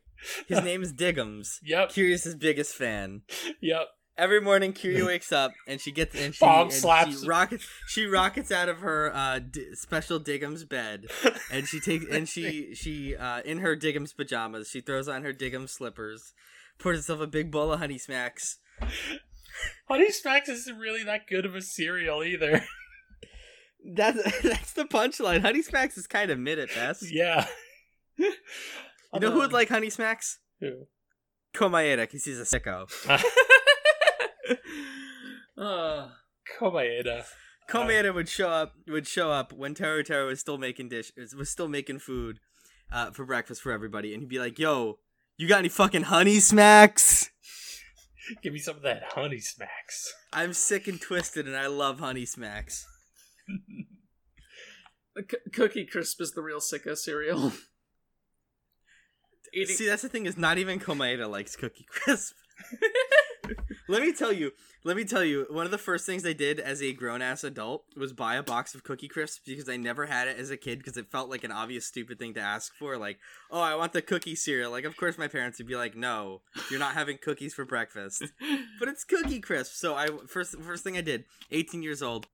[0.48, 1.60] His name is Diggums.
[1.63, 3.22] Yep, his biggest fan.
[3.62, 3.88] yep.
[4.20, 7.22] Every morning, Kiri wakes up and she gets and she, and slaps.
[7.22, 7.68] she rockets.
[7.88, 11.06] She rockets out of her uh, d- special Diggums bed,
[11.52, 14.68] and she takes and she she uh, in her Diggums pajamas.
[14.70, 16.34] She throws on her Diggums slippers,
[16.80, 18.58] pours herself a big bowl of Honey Smacks.
[19.88, 22.64] Honey Smacks isn't really that good of a cereal either.
[23.96, 25.40] That's that's the punchline.
[25.40, 27.10] Honey Smacks is kind of mid at best.
[27.14, 27.48] yeah.
[28.18, 28.34] You
[29.22, 30.40] know who would like Honey Smacks?
[30.60, 30.88] Who?
[31.56, 32.90] Komaeda, because he's a sicko.
[35.58, 36.10] Uh,
[36.60, 37.26] Komaeda.
[37.70, 41.68] Komaeda would show up would show up when Teruteru was still making dish was still
[41.68, 42.40] making food
[42.92, 45.00] uh, for breakfast for everybody, and he'd be like, "Yo,
[45.38, 47.30] you got any fucking honey smacks?
[48.44, 50.14] Give me some of that Honey Smacks.
[50.32, 52.86] I'm sick and twisted, and I love honey smacks."
[55.18, 57.52] C- Cookie Crisp is the real sicko cereal.
[59.54, 62.36] Eating- See, that's the thing is not even Komaeda likes Cookie Crisp.
[63.88, 64.52] let me tell you,
[64.84, 67.44] let me tell you, one of the first things I did as a grown ass
[67.44, 70.58] adult was buy a box of Cookie Crisps because I never had it as a
[70.58, 72.98] kid because it felt like an obvious stupid thing to ask for.
[72.98, 73.20] Like,
[73.52, 74.72] oh, I want the cookie cereal.
[74.72, 78.24] Like, of course, my parents would be like, no, you're not having cookies for breakfast.
[78.80, 79.74] But it's Cookie Crisp.
[79.74, 82.28] So I first first thing I did, 18 years old,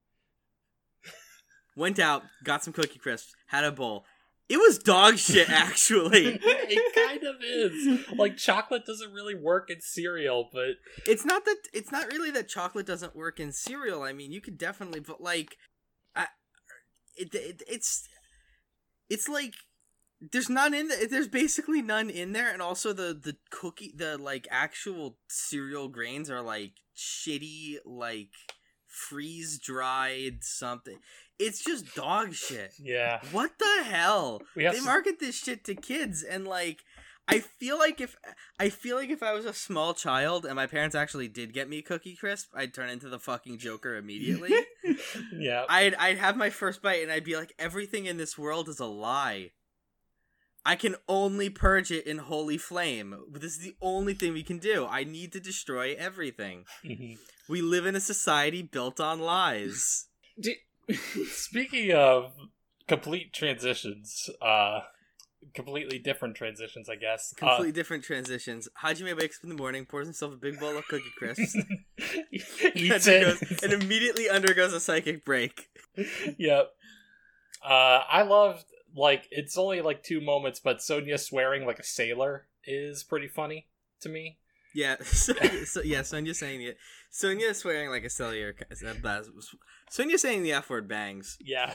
[1.75, 4.05] went out, got some Cookie Crisps, had a bowl.
[4.47, 6.39] It was dog shit, actually.
[6.43, 8.05] it kind of is.
[8.15, 10.75] Like chocolate doesn't really work in cereal, but
[11.07, 14.03] it's not that it's not really that chocolate doesn't work in cereal.
[14.03, 15.55] I mean, you could definitely, but like,
[16.15, 16.27] I,
[17.15, 18.07] it, it it's
[19.09, 19.53] it's like
[20.31, 24.15] there's none in the, there's basically none in there, and also the the cookie the
[24.15, 28.29] like actual cereal grains are like shitty like
[28.87, 30.99] freeze dried something.
[31.39, 32.73] It's just dog shit.
[32.79, 33.19] yeah.
[33.31, 34.41] What the hell?
[34.55, 36.79] They s- market this shit to kids and like
[37.27, 38.15] I feel like if
[38.59, 41.67] I feel like if I was a small child and my parents actually did get
[41.67, 44.53] me cookie crisp, I'd turn into the fucking Joker immediately.
[45.33, 45.65] yeah.
[45.67, 48.79] I'd I'd have my first bite and I'd be like everything in this world is
[48.79, 49.51] a lie.
[50.67, 53.15] I can only purge it in holy flame.
[53.31, 54.87] This is the only thing we can do.
[54.87, 56.65] I need to destroy everything.
[56.83, 57.17] Mhm.
[57.47, 60.07] We live in a society built on lies.
[60.39, 60.55] Do-
[61.31, 62.33] Speaking of
[62.87, 64.81] complete transitions, uh
[65.53, 67.33] completely different transitions, I guess.
[67.37, 68.67] Uh, Completely different transitions.
[68.83, 71.55] Hajime wakes up in the morning, pours himself a big bowl of cookie crisps,
[72.75, 73.63] eats it.
[73.63, 75.69] and immediately undergoes a psychic break.
[76.37, 76.71] yep.
[77.63, 82.47] Uh, I loved like it's only like two moments, but Sonia swearing like a sailor
[82.65, 83.67] is pretty funny
[84.01, 84.37] to me.
[84.75, 85.33] Yeah, so,
[85.63, 86.77] so yeah, Sonia saying it.
[87.09, 88.53] Sonia swearing like a cellular.
[89.89, 91.37] Sonia saying the F word bangs.
[91.39, 91.73] Yeah,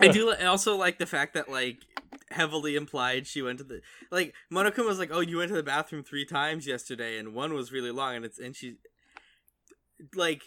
[0.00, 1.80] I do I also like the fact that like
[2.30, 5.62] heavily implied she went to the like Monokuma was like, "Oh, you went to the
[5.62, 8.76] bathroom three times yesterday, and one was really long." And it's and she
[10.14, 10.42] like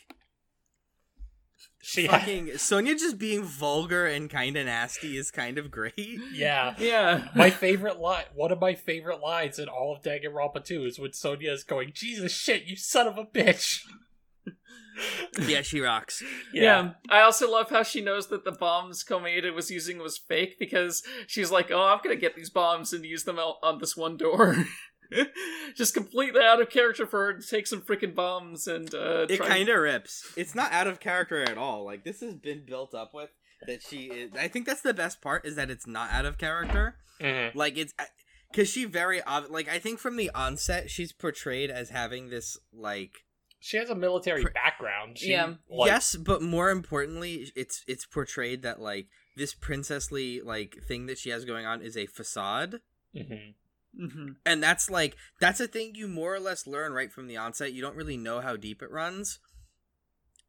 [1.82, 6.20] She fucking Sonia just being vulgar and kind of nasty is kind of great.
[6.34, 6.76] yeah.
[6.78, 7.30] yeah.
[7.36, 11.14] My favorite line, one of my favorite lines in all of Danganronpa 2 is when
[11.14, 13.80] Sonia is going, Jesus shit, you son of a bitch.
[15.48, 16.24] yeah, she rocks.
[16.54, 16.94] Yeah.
[17.10, 21.04] I also love how she knows that the bombs Komaeda was using was fake because
[21.28, 24.66] she's like, "Oh, I'm gonna get these bombs and use them on this one door."
[25.76, 29.40] Just completely out of character for her to take some freaking bombs and uh, It
[29.42, 30.32] kind of rips.
[30.36, 31.84] It's not out of character at all.
[31.86, 33.30] Like this has been built up with
[33.66, 34.32] that she is.
[34.40, 36.96] I think that's the best part is that it's not out of character.
[37.22, 37.56] Mhm.
[37.56, 37.94] Like it's
[38.52, 42.58] because she very ob- like I think from the onset she's portrayed as having this
[42.74, 43.24] like
[43.60, 45.18] She has a military Pr- background.
[45.18, 45.56] She, Yeah.
[45.70, 51.18] like- yes, but more importantly, it's it's portrayed that like this princessly like thing that
[51.18, 52.82] she has going on is a facade.
[53.16, 53.56] Mhm.
[54.00, 54.36] Mhm.
[54.46, 57.74] and that's like that's a thing you more or less learn right from the onset
[57.74, 59.40] you don't really know how deep it runs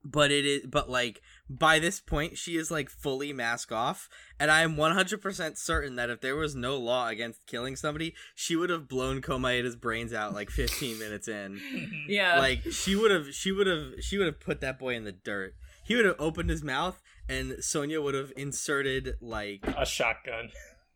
[0.05, 4.09] but it is but like by this point she is like fully mask off
[4.39, 8.55] and i am 100% certain that if there was no law against killing somebody she
[8.55, 11.61] would have blown komaeda's brains out like 15 minutes in
[12.07, 12.39] Yeah.
[12.39, 15.13] like she would have she would have she would have put that boy in the
[15.13, 20.51] dirt he would have opened his mouth and sonia would have inserted like a shotgun.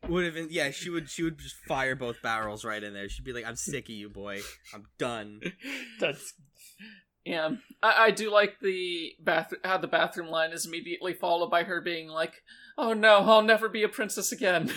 [0.09, 0.71] Would have been yeah.
[0.71, 3.09] She would she would just fire both barrels right in there.
[3.09, 4.41] She'd be like, "I'm sick of you, boy.
[4.75, 5.41] I'm done."
[6.01, 6.35] That's
[7.25, 7.51] Yeah,
[7.83, 11.81] I, I do like the bath how the bathroom line is immediately followed by her
[11.81, 12.43] being like,
[12.77, 14.73] "Oh no, I'll never be a princess again."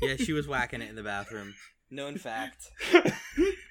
[0.00, 1.54] Yeah, she was whacking it in the bathroom.
[1.90, 2.70] Known fact.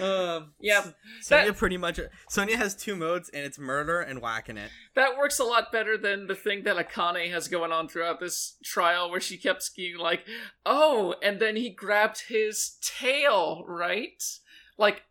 [0.00, 0.84] um, yeah,
[1.20, 4.70] Sonia pretty much Sonia has two modes and it's murder and whacking it.
[4.94, 8.56] that works a lot better than the thing that Akane has going on throughout this
[8.64, 10.24] trial, where she kept skiing like,
[10.64, 14.22] "Oh," and then he grabbed his tail, right?
[14.78, 15.02] Like,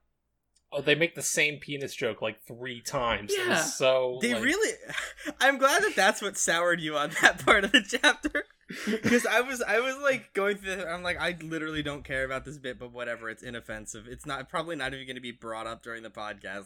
[0.71, 3.31] oh, they make the same penis joke like three times.
[3.33, 3.63] It was Yeah.
[3.63, 4.73] so They like- really
[5.39, 8.45] I'm glad that that's what soured you on that part of the chapter.
[8.87, 12.45] Because I was I was like going through I'm like I literally don't care about
[12.45, 15.67] this bit but whatever it's inoffensive it's not probably not even going to be brought
[15.67, 16.65] up during the podcast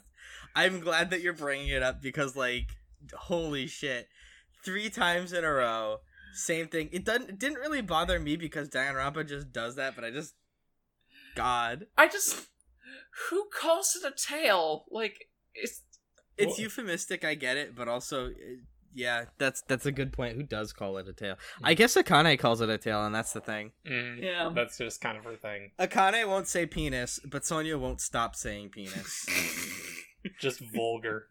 [0.55, 2.67] I'm glad that you're bringing it up because like
[3.13, 4.07] holy shit
[4.63, 5.97] three times in a row
[6.33, 10.05] same thing it doesn't it didn't really bother me because Danganronpa just does that but
[10.05, 10.35] I just
[11.35, 12.47] God I just
[13.30, 14.86] who calls it a tail?
[14.91, 15.82] Like, it's
[16.38, 18.32] it's Well- euphemistic I get it but also uh,
[18.93, 22.39] yeah that's that's a good point who does call it a tail I guess Akane
[22.39, 24.50] calls it a tail and that's the thing Mm, yeah.
[24.56, 25.72] That's just kind of her thing.
[25.80, 29.26] Akane won't say penis, but Sonia won't stop saying penis.
[30.41, 31.28] Just vulgar.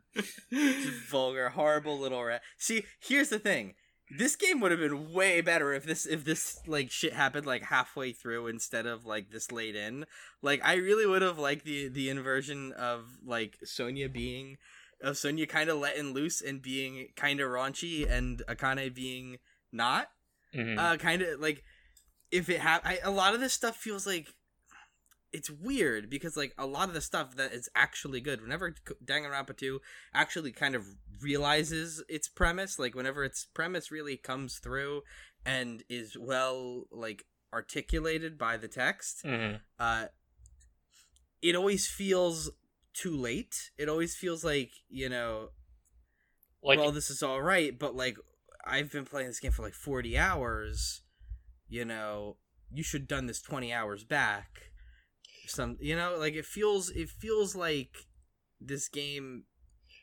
[0.51, 2.41] Just vulgar, horrible little rat.
[2.57, 3.75] See, here's the thing.
[4.11, 7.63] This game would have been way better if this if this like shit happened like
[7.65, 10.07] halfway through instead of like this late in.
[10.43, 14.57] Like I really would have liked the the inversion of like Sonia being
[15.03, 19.39] of Sonia kind of letting loose and being kind of raunchy and Akane being
[19.73, 20.09] not.
[20.55, 20.79] Mhm.
[20.79, 21.63] uh kind of like
[22.31, 24.29] if it ha- I, a lot of this stuff feels like
[25.33, 29.57] it's weird because like a lot of the stuff that is actually good whenever Danganronpa
[29.57, 29.81] 2
[30.15, 30.87] actually kind of
[31.21, 35.03] realizes its premise like whenever its premise really comes through
[35.45, 39.61] and is well like articulated by the text Mhm.
[39.79, 40.07] uh
[41.43, 42.51] it always feels
[42.95, 45.51] too late it always feels like you know
[46.63, 48.17] Like well, this is all right, but like
[48.67, 51.03] I've been playing this game for like 40 hours.
[51.69, 52.37] You know,
[52.71, 54.73] you should have done this 20 hours back.
[55.49, 58.07] Some, you know, like it feels it feels like
[58.61, 59.45] this game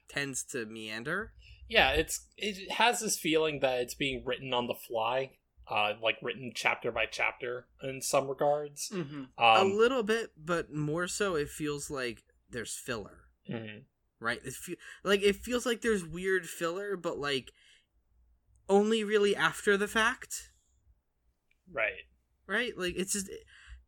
[0.10, 1.34] tends to meander.
[1.70, 5.32] yeah, it's it has this feeling that it's being written on the fly,
[5.70, 8.90] uh, like written chapter by chapter in some regards.
[8.94, 13.84] hmm a Um, little bit, but more so it feels like there's filler, mhm.
[14.20, 14.40] right?
[14.46, 17.52] It fe- like it feels like there's weird filler, but like
[18.70, 20.52] only really after the fact.
[21.72, 22.06] right.
[22.48, 22.78] right?
[22.78, 23.30] Like it's just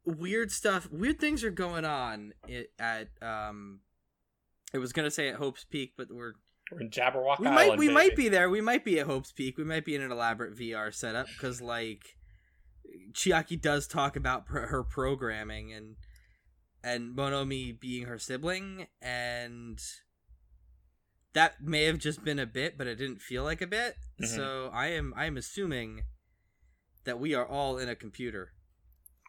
[0.08, 0.90] weird stuff.
[0.92, 2.34] Weird things are going on
[2.80, 3.82] at um.
[4.74, 6.34] I was gonna say at Hope's Peak, but we're
[6.72, 7.56] We're in Jabberwock we Island.
[7.70, 7.94] might we baby.
[7.94, 8.50] might be there.
[8.50, 9.58] We might be at Hope's Peak.
[9.58, 12.18] We might be in an elaborate VR setup because like
[13.14, 15.96] Chiaki does talk about pr- her programming and
[16.84, 19.80] and Monomi being her sibling and
[21.34, 23.96] that may have just been a bit, but it didn't feel like a bit.
[24.22, 24.28] Mhm.
[24.28, 26.04] So I am I am assuming
[27.06, 28.52] that we are all in a computer.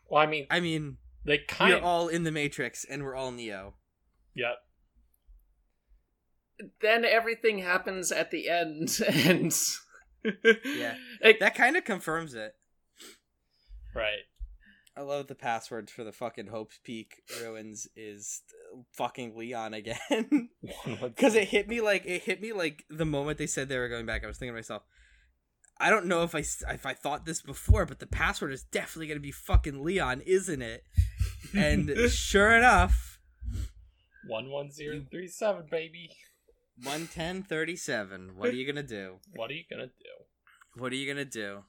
[0.09, 1.85] Well, I mean, I mean, they kind we're of.
[1.85, 3.75] all in the Matrix and we're all Neo.
[4.35, 4.55] yeah.
[6.81, 9.53] Then everything happens at the end, and
[10.65, 10.95] Yeah.
[11.23, 12.55] Like, That kind of confirms it.
[13.95, 14.25] Right.
[14.97, 18.43] I love the password for the fucking Hope's Peak ruins is
[18.93, 20.49] fucking Leon again.
[21.01, 23.89] Because it hit me like it hit me like the moment they said they were
[23.89, 24.25] going back.
[24.25, 24.83] I was thinking to myself,
[25.81, 28.65] I don't know if I s- if I thought this before, but the password is
[28.65, 30.83] definitely gonna be fucking Leon, isn't it?
[31.55, 33.19] And sure enough,
[34.27, 36.11] one one zero three seven, baby.
[36.83, 38.33] one ten thirty seven.
[38.37, 39.17] What are you gonna do?
[39.35, 40.81] What are you gonna do?
[40.81, 41.65] What are you gonna do?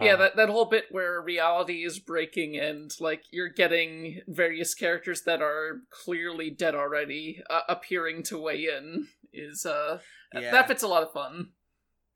[0.00, 5.22] yeah, that that whole bit where reality is breaking and like you're getting various characters
[5.22, 9.98] that are clearly dead already uh, appearing to weigh in is uh
[10.34, 10.50] Yeah.
[10.50, 11.52] that bit's a lot of fun.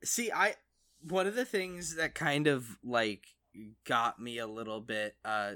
[0.03, 0.55] See, I
[1.07, 3.25] one of the things that kind of like
[3.85, 5.53] got me a little bit uh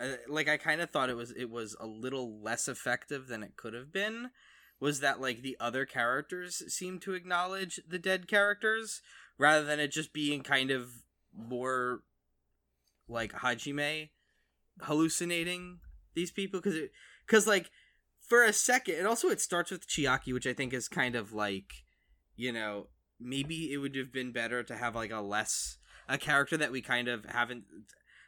[0.00, 3.42] uh, like I kind of thought it was it was a little less effective than
[3.42, 4.30] it could have been
[4.80, 9.02] was that like the other characters seemed to acknowledge the dead characters
[9.38, 10.88] rather than it just being kind of
[11.36, 12.00] more
[13.08, 14.08] like Hajime
[14.80, 15.80] hallucinating
[16.14, 16.92] these people because it
[17.26, 17.70] because like
[18.26, 21.32] for a second and also it starts with Chiaki which I think is kind of
[21.34, 21.84] like
[22.36, 22.86] you know
[23.20, 25.78] maybe it would have been better to have like a less
[26.08, 27.64] a character that we kind of haven't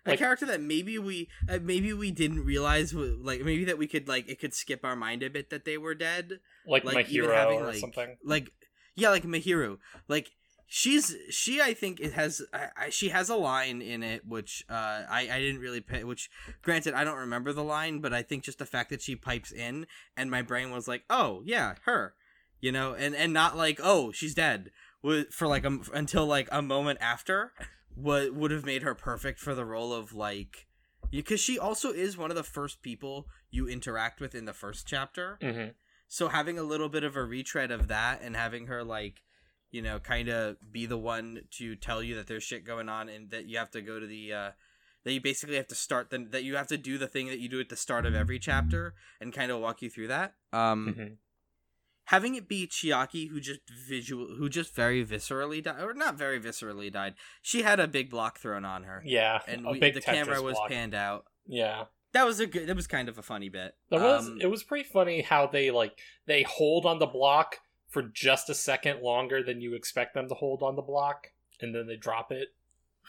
[0.06, 3.86] a Like- character that maybe we uh, maybe we didn't realize like maybe that we
[3.86, 6.40] could like it could skip our mind a bit that they were dead.
[6.66, 8.16] Like, like, even having, or like- something.
[8.24, 8.50] like
[8.94, 9.78] yeah like Mahiru
[10.08, 10.30] like
[10.66, 14.64] she's she I think it has I, I, she has a line in it which
[14.70, 16.30] uh I I didn't really pay which
[16.62, 19.50] granted I don't remember the line but I think just the fact that she pipes
[19.52, 22.14] in and my brain was like oh yeah her
[22.60, 22.94] you know?
[22.94, 24.70] And and not like oh she's dead
[25.30, 27.52] for like a, until like a moment after
[27.94, 30.66] what would have made her perfect for the role of like
[31.10, 34.86] because she also is one of the first people you interact with in the first
[34.86, 35.70] chapter mm-hmm.
[36.08, 39.22] so having a little bit of a retread of that and having her like
[39.72, 43.08] you know, kind of be the one to tell you that there's shit going on
[43.08, 44.50] and that you have to go to the uh
[45.04, 47.40] that you basically have to start the that you have to do the thing that
[47.40, 50.34] you do at the start of every chapter and kind of walk you through that.
[50.52, 51.16] Um Mhm.
[52.06, 56.40] Having it be Chiaki who just visual who just very viscerally died or not very
[56.40, 57.14] viscerally died.
[57.40, 60.54] She had a big block thrown on her Yeah, and we, the Tetris camera was
[60.54, 60.68] block.
[60.70, 61.24] panned out.
[61.46, 63.74] Yeah, That was a good that was kind of a funny bit.
[63.90, 64.28] there was.
[64.28, 67.56] Um, it was pretty funny how they like they hold on the block
[67.88, 71.28] for just a second longer than you expect them to hold on the block,
[71.60, 72.48] and then they drop it.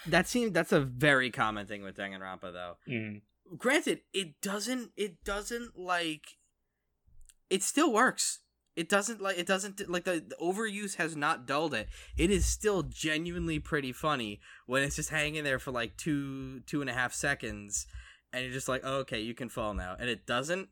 [0.08, 2.77] that seemed that's a very common thing with Danganronpa though.
[2.89, 3.21] Mm.
[3.58, 6.38] granted it doesn't it doesn't like
[7.49, 8.39] it still works
[8.75, 11.88] it doesn't like it doesn't like the, the overuse has not dulled it.
[12.17, 16.81] It is still genuinely pretty funny when it's just hanging there for like two two
[16.81, 17.86] and a half seconds
[18.31, 19.95] and you're just like oh, okay you can fall now.
[19.99, 20.69] And it doesn't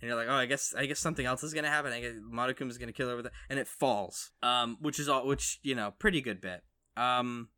[0.00, 1.92] and you're like oh i guess i guess something else is gonna happen.
[1.92, 5.08] I guess Monokuma is gonna kill her with it and it falls um which is
[5.08, 6.62] all which you know pretty good bit.
[6.96, 7.48] Um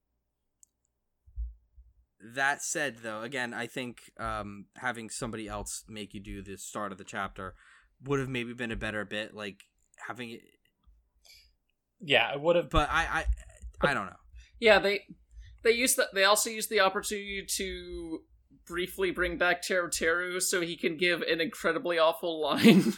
[2.27, 6.91] that said though again i think um having somebody else make you do the start
[6.91, 7.55] of the chapter
[8.03, 9.65] would have maybe been a better bit like
[10.07, 10.41] having it
[12.01, 12.71] Yeah, it would have.
[12.71, 13.25] but i
[13.83, 14.17] i i don't know
[14.61, 15.03] Yeah, they
[15.63, 16.09] they use that.
[16.15, 18.21] They also use the opportunity to
[18.67, 22.93] briefly bring back Teruteru so he can give an incredibly awful line.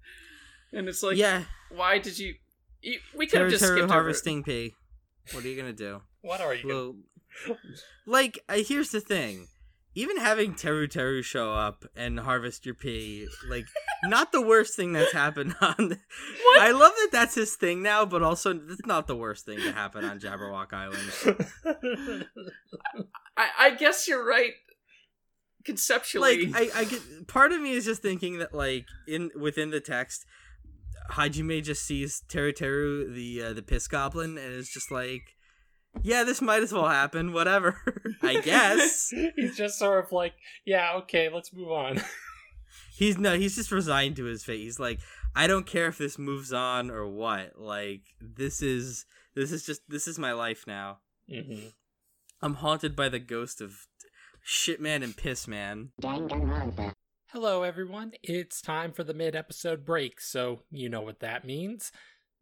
[0.72, 2.34] and it's like, yeah why did you?
[2.82, 4.74] you we could have just Teru skipped over harvesting pea
[5.32, 6.62] what are you gonna do What are you?
[6.62, 6.92] Gonna...
[7.48, 7.58] well,
[8.06, 9.46] like uh, here's the thing
[10.00, 13.66] even having Teruteru show up and harvest your pea, like,
[14.04, 16.00] not the worst thing that's happened on.
[16.58, 19.72] I love that that's his thing now, but also it's not the worst thing to
[19.72, 22.26] happen on Jabberwock Island.
[23.36, 24.52] I, I guess you're right.
[25.64, 29.68] Conceptually, like I, I get part of me is just thinking that like in within
[29.68, 30.24] the text
[31.12, 35.36] hajime just sees teruteru the uh, the piss goblin and is just like
[36.02, 37.80] yeah this might as well happen whatever
[38.22, 42.00] i guess he's just sort of like, yeah, okay, let's move on.
[42.94, 45.00] he's no he's just resigned to his fate he's like
[45.34, 49.80] i don't care if this moves on or what like this is this is just
[49.88, 50.98] this is my life now
[51.28, 51.68] hmm
[52.42, 53.86] i'm haunted by the ghost of
[54.46, 55.88] shitman and pissman
[57.32, 58.10] Hello, everyone.
[58.24, 61.92] It's time for the mid episode break, so you know what that means.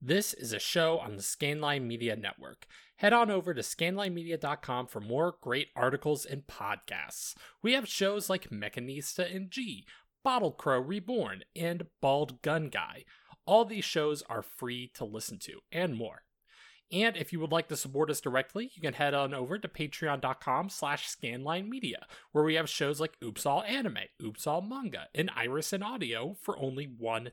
[0.01, 2.67] This is a show on the Scanline Media Network.
[2.99, 7.37] Head on over to scanlinemedia.com for more great articles and podcasts.
[7.63, 9.87] We have shows like Mechanista and G,
[10.25, 13.05] Bottle Crow Reborn, and Bald Gun Guy.
[13.47, 16.23] All these shows are free to listen to, and more.
[16.91, 19.69] And if you would like to support us directly, you can head on over to
[19.69, 25.31] patreon.com slash scanlinemedia, where we have shows like Oops All Anime, Oops All Manga, and
[25.37, 27.31] Iris and Audio for only $1.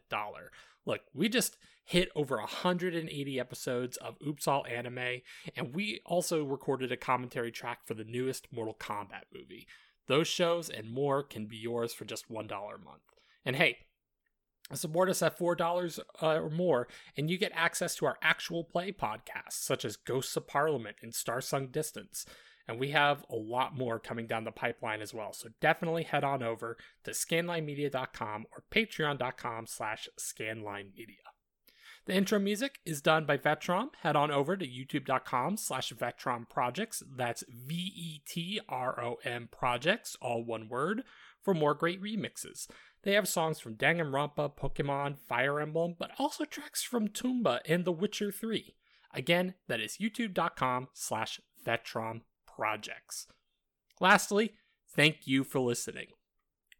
[0.86, 5.22] Look, we just hit over 180 episodes of Oops All Anime,
[5.56, 9.68] and we also recorded a commentary track for the newest Mortal Kombat movie.
[10.08, 13.02] Those shows and more can be yours for just $1 a month.
[13.46, 13.78] And hey,
[14.74, 18.92] Support us at $4 uh, or more, and you get access to our actual play
[18.92, 22.26] podcasts, such as Ghosts of Parliament and Star Sung Distance.
[22.68, 25.34] And we have a lot more coming down the pipeline as well.
[25.34, 31.35] So definitely head on over to scanlinemedia.com or patreon.com slash scanlinemedia.
[32.06, 33.90] The intro music is done by Vetrom.
[34.04, 37.02] Head on over to youtube.com slash Vetrom Projects.
[37.18, 41.04] That's V-E-T-R-O-M Projects, all one word,
[41.42, 42.68] for more great remixes.
[43.02, 47.92] They have songs from Danganronpa, Pokemon, Fire Emblem, but also tracks from Toomba and The
[47.92, 48.76] Witcher 3.
[49.12, 53.26] Again, that is youtube.com slash Vetrom Projects.
[54.00, 54.54] Lastly,
[54.96, 56.08] thank you for listening.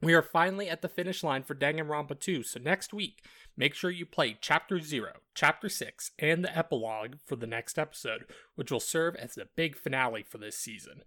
[0.06, 3.26] We are finally at the finish line for Danganronpa 2, so next week,
[3.58, 8.26] make sure you play Chapter 0, Chapter 6, and the epilogue for the next episode,
[8.54, 11.02] which will serve as the big finale for this season.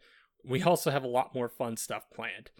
[0.45, 2.51] We also have a lot more fun stuff planned.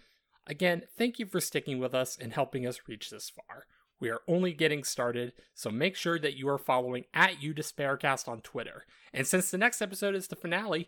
[0.47, 3.65] Again, thank you for sticking with us and helping us reach this far.
[3.99, 8.39] We are only getting started, so make sure that you are following at UDespaircast on
[8.39, 8.85] Twitter.
[9.13, 10.87] And since the next episode is the finale,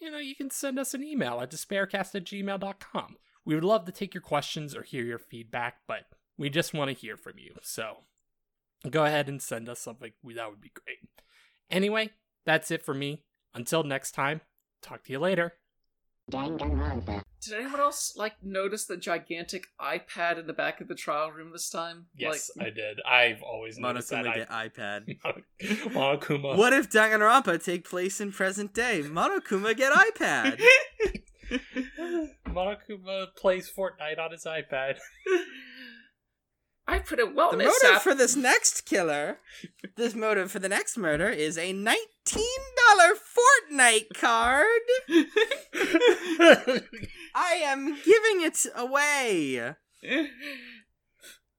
[0.00, 3.16] you know, you can send us an email at despaircast at gmail.com.
[3.44, 6.04] We would love to take your questions or hear your feedback, but
[6.38, 7.54] we just want to hear from you.
[7.62, 7.98] So
[8.90, 10.12] go ahead and send us something.
[10.34, 11.08] That would be great.
[11.70, 12.10] Anyway,
[12.44, 13.24] that's it for me.
[13.54, 14.40] Until next time,
[14.80, 15.54] talk to you later.
[16.30, 17.22] Danganronpa.
[17.42, 21.50] Did anyone else like notice the gigantic iPad in the back of the trial room
[21.50, 22.06] this time?
[22.16, 23.00] Yes, like, I did.
[23.04, 24.24] I've always noticed that.
[24.24, 25.18] Monokuma get iPad.
[25.92, 26.56] Monokuma.
[26.56, 29.02] What if Danganronpa take place in present day?
[29.04, 30.62] Monokuma get iPad.
[32.48, 34.96] Monokuma plays Fortnite on his iPad.
[36.86, 37.50] I put a wellness.
[37.50, 38.02] The motive app.
[38.02, 39.38] for this next killer,
[39.96, 44.66] this motive for the next murder is a nineteen dollar Fortnite card.
[47.34, 49.74] I am giving it away.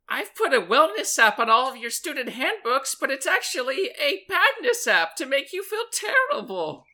[0.09, 4.23] I've put a wellness app on all of your student handbooks, but it's actually a
[4.27, 6.85] badness app to make you feel terrible.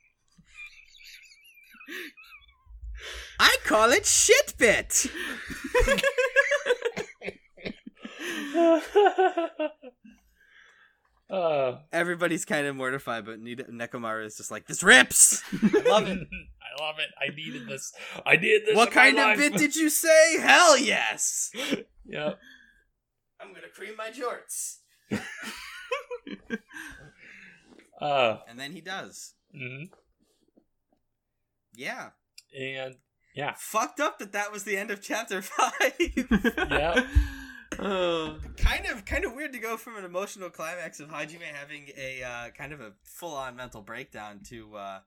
[3.42, 5.08] I call it Shitbit.
[11.30, 15.42] uh, Everybody's kind of mortified, but Nita- Nekomaru is just like, this rips.
[15.52, 16.18] I love it.
[16.60, 17.08] I love it.
[17.20, 17.92] I needed this.
[18.26, 18.76] I needed this.
[18.76, 19.38] what kind of life.
[19.38, 20.40] bit did you say?
[20.40, 21.50] Hell yes.
[22.06, 22.38] Yep.
[23.40, 24.78] I'm gonna cream my jorts.
[28.00, 29.34] Uh, And then he does.
[29.54, 29.90] mhm.
[31.74, 32.10] Yeah.
[32.58, 32.96] And
[33.40, 35.92] yeah, Fucked up that that was the end of chapter five.
[36.70, 37.06] yeah.
[37.78, 38.36] Oh.
[38.56, 42.22] kind of kind of weird to go from an emotional climax of Hajime having a
[42.22, 44.98] uh, kind of a full on mental breakdown to uh,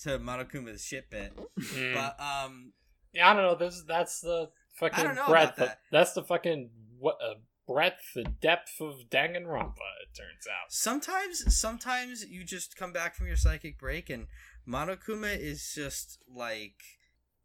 [0.00, 1.32] to Monokuma's shit bit.
[1.58, 1.94] Mm.
[1.94, 2.72] But um,
[3.12, 3.54] yeah, I don't know.
[3.54, 5.56] This that's the fucking don't know breadth.
[5.58, 7.34] about Of, that's the fucking what uh,
[7.66, 9.88] breadth, the depth of Danganronpa.
[10.02, 10.70] It turns out.
[10.70, 14.26] sometimes sometimes you just come back from your psychic break and
[14.68, 16.82] Monokuma is just like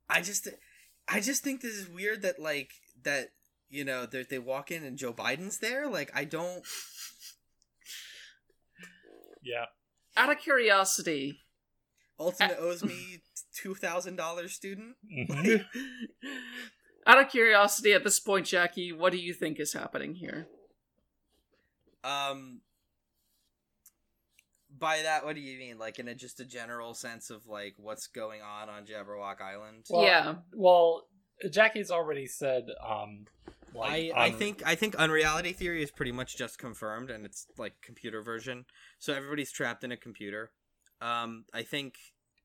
[0.10, 0.47] I just
[1.08, 2.72] I just think this is weird that like
[3.03, 3.30] that
[3.70, 6.64] you know they they walk in and Joe Biden's there like I don't
[9.43, 9.66] Yeah.
[10.16, 11.41] Out of curiosity,
[12.20, 13.22] ultimate owes me
[13.55, 15.66] two thousand dollars student Mhm.
[17.08, 20.47] out of curiosity, at this point, Jackie, what do you think is happening here?
[22.03, 22.62] Um,
[24.80, 25.78] by that, what do you mean?
[25.78, 29.86] Like in a just a general sense of like what's going on on Jabberwock Island?
[29.89, 31.07] Well, yeah, Well,
[31.49, 32.67] Jackie's already said.
[32.86, 33.25] Um,
[33.73, 37.25] like, I, I um, think I think unreality theory is pretty much just confirmed, and
[37.25, 38.65] it's like computer version.
[38.99, 40.51] So everybody's trapped in a computer.
[41.01, 41.95] Um, I think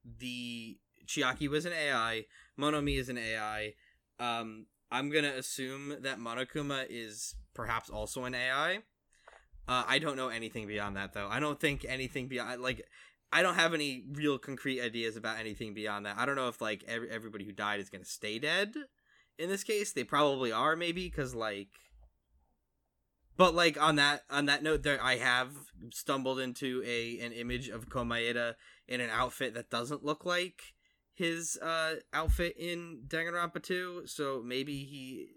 [0.05, 2.27] the Chiaki was an AI.
[2.59, 3.75] Monomi is an AI.
[4.19, 8.81] Um, I'm gonna assume that Monokuma is perhaps also an AI.
[9.69, 11.29] Uh, I don't know anything beyond that though.
[11.31, 12.85] I don't think anything beyond like
[13.33, 16.19] I don't have any real concrete ideas about anything beyond that.
[16.19, 18.75] I don't know if like every, everybody who died is gonna stay dead.
[19.39, 21.69] In this case, they probably are maybe because like.
[23.37, 25.51] But like on that on that note, there I have
[25.93, 28.55] stumbled into a an image of Komaeda
[28.89, 30.75] in an outfit that doesn't look like
[31.15, 34.03] his uh outfit in Danganronpa 2.
[34.07, 35.29] So maybe he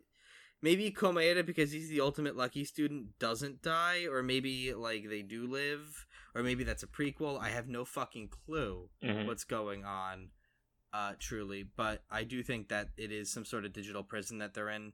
[0.61, 5.47] maybe Komaeda because he's the ultimate lucky student doesn't die or maybe like they do
[5.47, 7.39] live or maybe that's a prequel.
[7.39, 9.27] I have no fucking clue mhm.
[9.27, 10.29] what's going on
[10.93, 14.53] uh truly, but I do think that it is some sort of digital prison that
[14.53, 14.93] they're in.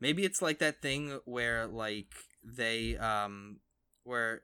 [0.00, 3.58] Maybe it's like that thing where like they um
[4.04, 4.42] where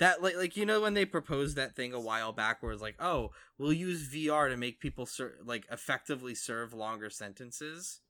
[0.00, 2.82] that like like you know when they proposed that thing a while back where it's
[2.82, 8.00] like, "Oh, we'll use VR to make people ser- like effectively serve longer sentences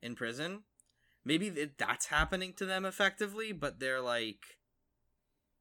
[0.00, 0.62] in prison."
[1.24, 4.58] Maybe that's happening to them effectively, but they're like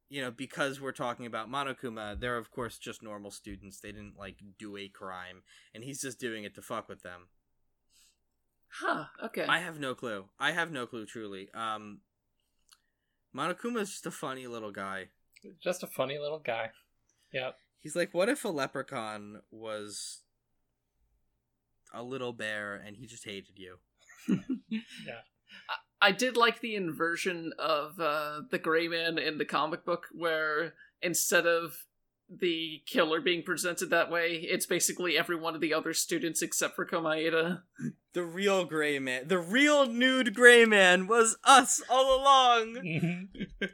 [0.10, 3.80] you know, because we're talking about Monokuma, they're of course just normal students.
[3.80, 5.44] They didn't like do a crime,
[5.74, 7.28] and he's just doing it to fuck with them.
[8.70, 9.06] huh?
[9.24, 9.46] Okay.
[9.48, 10.26] I have no clue.
[10.40, 11.50] I have no clue truly.
[11.54, 12.02] Um
[13.36, 15.10] is just a funny little guy.
[15.64, 16.72] Just a funny little guy.
[17.32, 17.56] Yep.
[17.80, 20.24] He's like, what if a leprechaun was
[21.94, 23.78] a little bear and he just hated you?
[26.02, 30.74] I did like the inversion of uh, the Gray Man in the comic book, where
[31.02, 31.86] instead of
[32.30, 36.76] the killer being presented that way, it's basically every one of the other students except
[36.76, 37.62] for Komaeda.
[38.12, 43.28] The real gray man, the real nude gray man was us all along.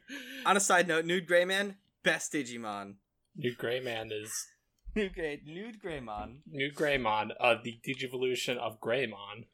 [0.46, 2.96] On a side note, nude gray man, best Digimon.
[3.38, 4.48] New Greymon is
[4.96, 6.38] Nude gray, nude Greymon.
[6.50, 9.46] New Greymon, uh, the Digivolution of Greymon.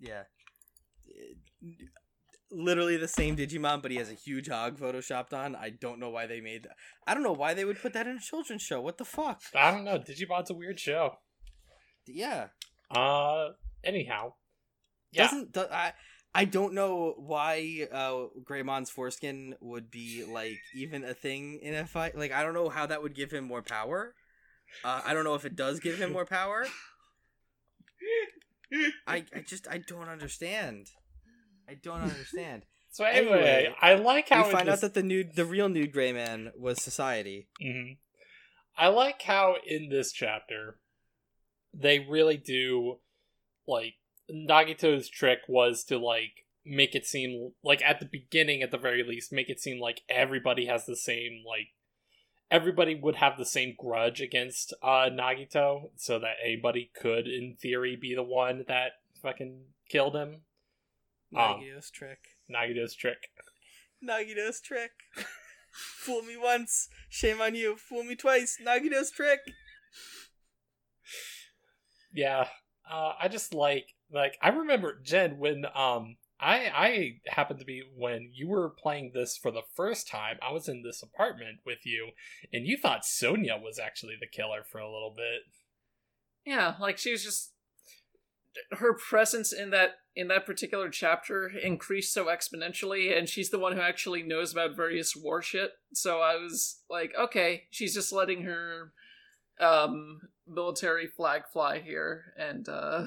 [0.00, 0.24] Yeah.
[2.50, 5.54] Literally the same Digimon, but he has a huge hog photoshopped on.
[5.54, 6.76] I don't know why they made that.
[7.06, 8.80] I don't know why they would put that in a children's show.
[8.80, 9.42] What the fuck?
[9.54, 9.98] I don't know.
[9.98, 11.16] Digimon's a weird show.
[12.06, 12.48] Yeah.
[12.90, 13.50] Uh,
[13.84, 14.32] anyhow,
[15.12, 15.24] yeah.
[15.24, 15.92] Doesn't do, I?
[16.34, 21.86] I don't know why uh, Greymon's foreskin would be like even a thing in a
[21.86, 22.16] fight.
[22.16, 24.14] Like I don't know how that would give him more power.
[24.84, 26.66] Uh, I don't know if it does give him more power.
[29.06, 30.90] I, I just I don't understand.
[31.68, 32.64] I don't understand.
[32.90, 35.68] So anyway, Anyway, I like how we find this- out that the nude, the real
[35.68, 37.46] nude gray man was society.
[37.60, 37.92] hmm
[38.78, 40.78] I like how in this chapter
[41.74, 42.98] they really do
[43.66, 43.94] like
[44.32, 49.02] Nagito's trick was to like make it seem like at the beginning at the very
[49.02, 51.68] least make it seem like everybody has the same like
[52.50, 57.96] everybody would have the same grudge against uh Nagito so that anybody could in theory
[57.96, 58.92] be the one that
[59.22, 59.60] fucking
[59.90, 60.40] killed him.
[61.36, 62.18] Um, Nagito's trick.
[62.50, 63.28] Nagito's trick.
[64.06, 64.92] Nagito's trick.
[65.72, 67.76] Fool me once, shame on you.
[67.76, 69.40] Fool me twice, Nagito's trick.
[72.12, 72.48] Yeah.
[72.90, 77.82] Uh, I just like like I remember Jen when um I I happened to be
[77.96, 80.38] when you were playing this for the first time.
[80.40, 82.10] I was in this apartment with you,
[82.52, 85.42] and you thought Sonia was actually the killer for a little bit.
[86.46, 87.52] Yeah, like she was just
[88.72, 93.74] her presence in that in that particular chapter increased so exponentially and she's the one
[93.74, 95.72] who actually knows about various war shit.
[95.92, 98.92] So I was like, okay, she's just letting her
[99.60, 103.06] um military flag fly here and uh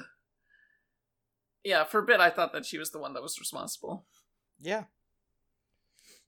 [1.64, 4.06] yeah, for a bit I thought that she was the one that was responsible.
[4.60, 4.84] Yeah.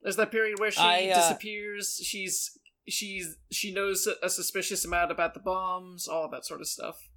[0.03, 5.11] There's that period where she I, uh, disappears, she's she's she knows a suspicious amount
[5.11, 7.09] about the bombs, all that sort of stuff.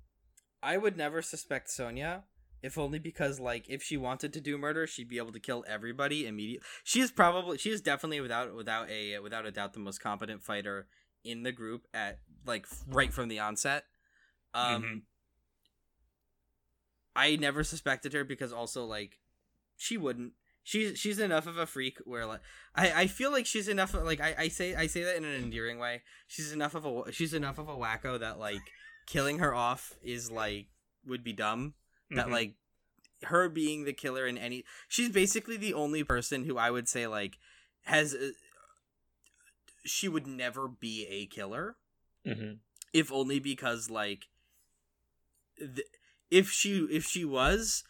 [0.61, 2.23] I would never suspect Sonia,
[2.61, 5.63] if only because like if she wanted to do murder, she'd be able to kill
[5.67, 6.65] everybody immediately.
[6.83, 10.43] She is probably she is definitely without without a without a doubt the most competent
[10.43, 10.87] fighter
[11.23, 13.85] in the group at like right from the onset.
[14.53, 15.01] Um Mhm.
[17.15, 19.19] I never suspected her because also like
[19.75, 20.33] she wouldn't.
[20.63, 22.41] She's she's enough of a freak where like
[22.75, 25.23] I, I feel like she's enough of, like I, I say I say that in
[25.23, 26.01] an endearing way.
[26.27, 28.61] She's enough of a she's enough of a wacko that like
[29.07, 30.67] killing her off is like
[31.05, 31.73] would be dumb.
[32.11, 32.31] That Mhm.
[32.31, 32.53] like
[33.23, 37.07] her being the killer in any she's basically the only person who I would say
[37.07, 37.39] like
[37.85, 38.29] has uh,
[39.85, 41.77] she would never be a killer
[42.25, 42.59] Mhm.
[42.93, 44.27] if only because like
[45.57, 45.87] th-
[46.29, 47.83] if she if she was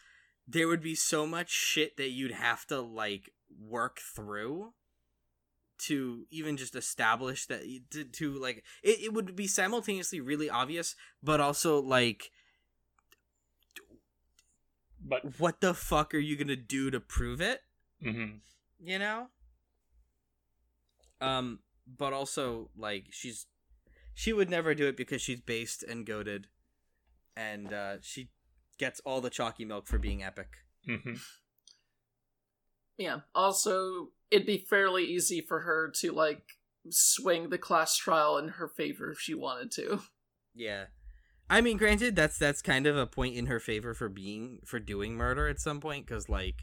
[0.48, 4.74] there would be so much shit that you'd have to like work through
[5.78, 7.62] to even just establish that
[7.92, 12.32] to, to like it, it would be simultaneously really obvious but also like
[15.00, 17.62] But what the fuck are you gonna do to prove it
[18.04, 18.40] mhm.
[18.84, 19.28] you know
[21.22, 23.46] um but also like she's
[24.14, 26.48] she would never do it because she's based and goaded
[27.36, 28.30] and uh she
[28.78, 30.50] gets all the chalky milk for being epic
[30.88, 31.20] Mhm.
[32.98, 33.20] Yeah.
[33.36, 36.44] Also, it'd be fairly easy for her to like
[36.90, 40.00] swing the class trial in her favor if she wanted to.
[40.56, 40.86] yeah
[41.50, 44.80] i mean granted that's that's kind of a point in her favor for being for
[44.80, 46.56] doing murder at some point because like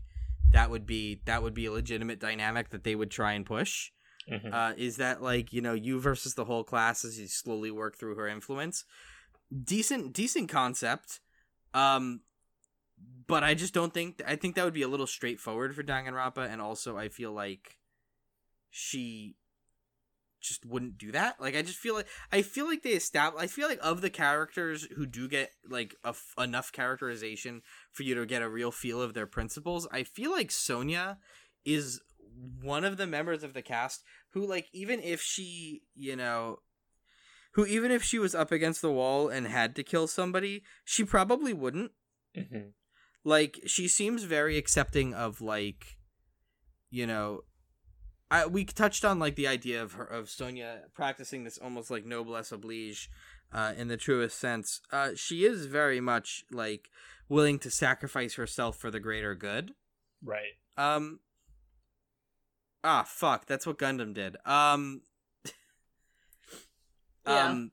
[0.53, 3.91] that would be that would be a legitimate dynamic that they would try and push
[4.31, 4.55] Mhm.
[4.55, 7.99] uh, is that like you know you versus the whole class as you slowly work
[7.99, 8.85] through her influence
[9.63, 11.21] decent decent concept
[11.75, 12.21] um
[13.27, 16.49] but i just don't think i think that would be a little straightforward for danganronpa
[16.51, 17.79] and also i feel like
[18.71, 19.37] she
[20.41, 23.47] just wouldn't do that like i just feel like i feel like they establish i
[23.47, 25.95] feel like of the characters who do get like
[26.37, 30.51] enough characterization for you to get a real feel of their principles i feel like
[30.51, 31.17] sonia
[31.65, 32.01] is
[32.61, 34.03] one of the members of the cast
[34.33, 36.59] who like even if she you know
[37.53, 41.05] who even if she was up against the wall and had to kill somebody she
[41.05, 41.93] probably wouldn't
[42.37, 42.73] Mhm.
[43.25, 45.97] Like she seems very accepting of like
[46.91, 47.41] you know
[48.31, 52.05] I, we touched on like the idea of her of Sonia practicing this almost like
[52.05, 53.11] noblesse oblige
[53.53, 56.91] uh, in the truest sense uh, she is very much like
[57.29, 59.73] willing to sacrifice herself for the greater good
[60.23, 60.55] Right.
[60.77, 61.21] um.
[62.83, 63.47] Ah, fuck.
[63.47, 64.37] That's what Gundham did.
[64.45, 65.03] Um.
[67.27, 67.49] Yeah.
[67.49, 67.71] Um.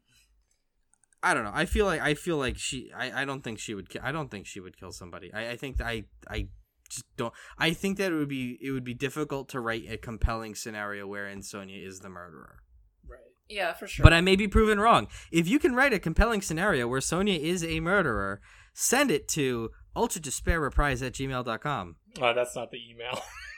[1.23, 1.51] I don't know.
[1.53, 2.91] I feel like I feel like she.
[2.95, 3.21] I.
[3.21, 3.89] I don't think she would.
[3.89, 5.31] Ki- I don't think she would kill somebody.
[5.33, 5.51] I.
[5.51, 6.05] I think I.
[6.27, 6.47] I
[6.89, 7.33] just don't.
[7.57, 8.57] I think that it would be.
[8.61, 12.63] It would be difficult to write a compelling scenario wherein Sonia is the murderer.
[13.07, 13.19] Right.
[13.49, 14.03] Yeah, for sure.
[14.03, 15.07] But I may be proven wrong.
[15.31, 18.41] If you can write a compelling scenario where Sonia is a murderer,
[18.73, 21.95] send it to ultra despair reprise at gmail.com.
[22.19, 23.21] Oh, that's not the email.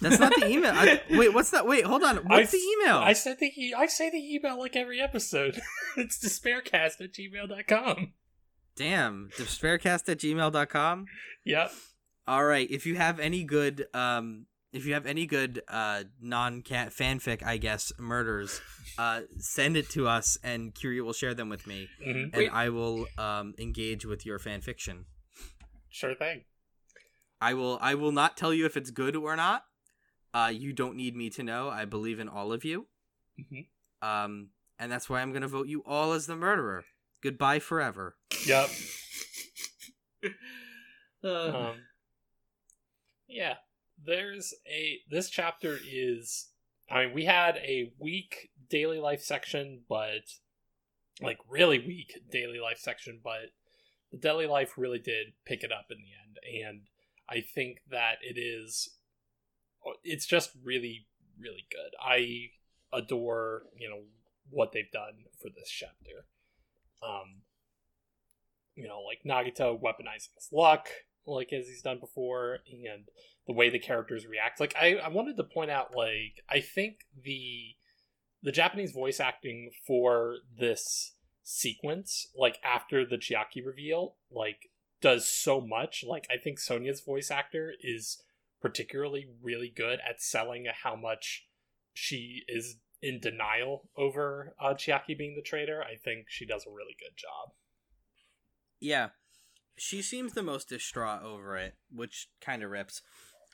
[0.00, 0.72] That's not the email.
[0.74, 1.66] I, wait, what's that?
[1.66, 2.16] Wait, hold on.
[2.16, 2.96] What's I the email?
[2.98, 5.60] I said the e- I say the email like every episode.
[5.96, 8.12] it's despaircast at gmail.com.
[8.76, 9.30] Damn.
[9.36, 11.06] Despaircast at gmail.com.
[11.44, 11.70] Yep.
[12.26, 12.68] All right.
[12.70, 17.58] If you have any good, um, if you have any good uh non fanfic, I
[17.58, 18.60] guess, murders,
[18.98, 22.34] uh, send it to us, and Curie will share them with me, Mhm.
[22.34, 25.04] and I will um engage with your fan fiction.
[25.90, 26.44] Sure thing.
[27.40, 27.78] I will.
[27.80, 29.64] I will not tell you if it's good or not.
[30.34, 31.68] Uh, you don't need me to know.
[31.70, 32.88] I believe in all of you.
[33.38, 33.68] Mhm.
[34.02, 36.84] Um, and that's why I'm gonna vote you all as the murderer.
[37.22, 38.16] Goodbye forever.
[38.46, 38.68] Yep.
[41.22, 41.76] Uh, um,
[43.26, 43.54] yeah,
[44.04, 46.48] there's a this chapter is.
[46.90, 50.20] I mean, we had a weak daily life section, but
[51.22, 53.52] like really weak daily life section, but
[54.12, 56.82] the daily life really did pick it up in the end, and
[57.26, 58.90] I think that it is.
[60.02, 61.06] It's just really,
[61.38, 61.94] really good.
[62.00, 62.50] I
[62.92, 64.02] adore you know
[64.50, 66.26] what they've done for this chapter.
[67.02, 67.42] Um,
[68.74, 70.88] you know, like Nagito weaponizing his luck,
[71.26, 73.04] like as he's done before, and
[73.46, 74.60] the way the characters react.
[74.60, 77.74] Like I, I wanted to point out, like I think the
[78.42, 81.12] the Japanese voice acting for this
[81.42, 84.70] sequence, like after the Chiaki reveal, like
[85.00, 86.04] does so much.
[86.06, 88.22] Like I think Sonia's voice actor is
[88.64, 91.46] particularly really good at selling how much
[91.92, 95.82] she is in denial over uh, Chiaki being the traitor.
[95.82, 97.52] I think she does a really good job.
[98.80, 99.08] Yeah,
[99.76, 103.02] she seems the most distraught over it, which kind of rips.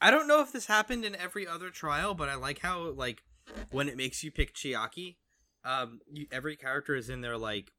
[0.01, 3.25] I don't know if this happened in every other trial, but I like how like
[3.73, 5.17] when it makes you pick Chiaki,
[5.65, 7.73] um, you, every character is in their like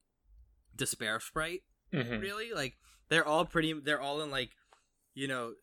[0.75, 1.61] despair sprite.
[1.93, 2.19] Mm-hmm.
[2.19, 2.75] Really, like
[3.07, 3.71] they're all pretty.
[3.71, 4.49] They're all in like,
[5.13, 5.53] you know,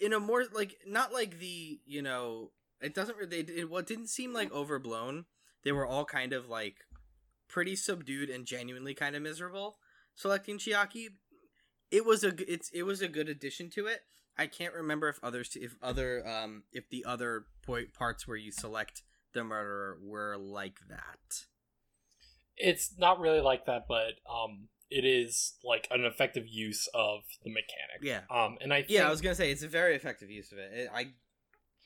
[0.00, 2.50] in a more like not like the you know.
[2.80, 3.30] It doesn't.
[3.30, 5.26] They it what didn't seem like overblown.
[5.64, 6.76] They were all kind of like
[7.48, 9.76] pretty subdued and genuinely kind of miserable
[10.14, 11.08] selecting Chiaki.
[11.90, 14.00] It was a it's it was a good addition to it.
[14.36, 18.50] I can't remember if others if other um if the other point parts where you
[18.50, 19.02] select
[19.34, 21.44] the murderer were like that.
[22.56, 27.50] It's not really like that, but um, it is like an effective use of the
[27.50, 28.00] mechanic.
[28.02, 28.20] Yeah.
[28.30, 30.58] Um, and I think, Yeah, I was gonna say it's a very effective use of
[30.58, 30.70] it.
[30.72, 31.12] it I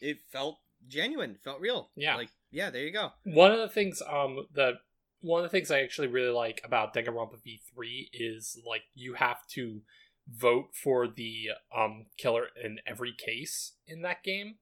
[0.01, 1.91] it felt genuine, felt real.
[1.97, 2.17] Yeah.
[2.17, 3.11] like yeah, there you go.
[3.25, 4.75] one of the things um that
[5.21, 9.47] one of the things I actually really like about Danganronpa V3 is like you have
[9.55, 9.83] to
[10.29, 14.57] vote for the um killer in every case in that game.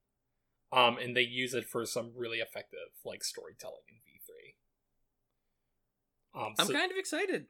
[0.73, 6.47] Um and they use it for some really effective like storytelling in V3.
[6.47, 7.47] Um I'm kind of excited.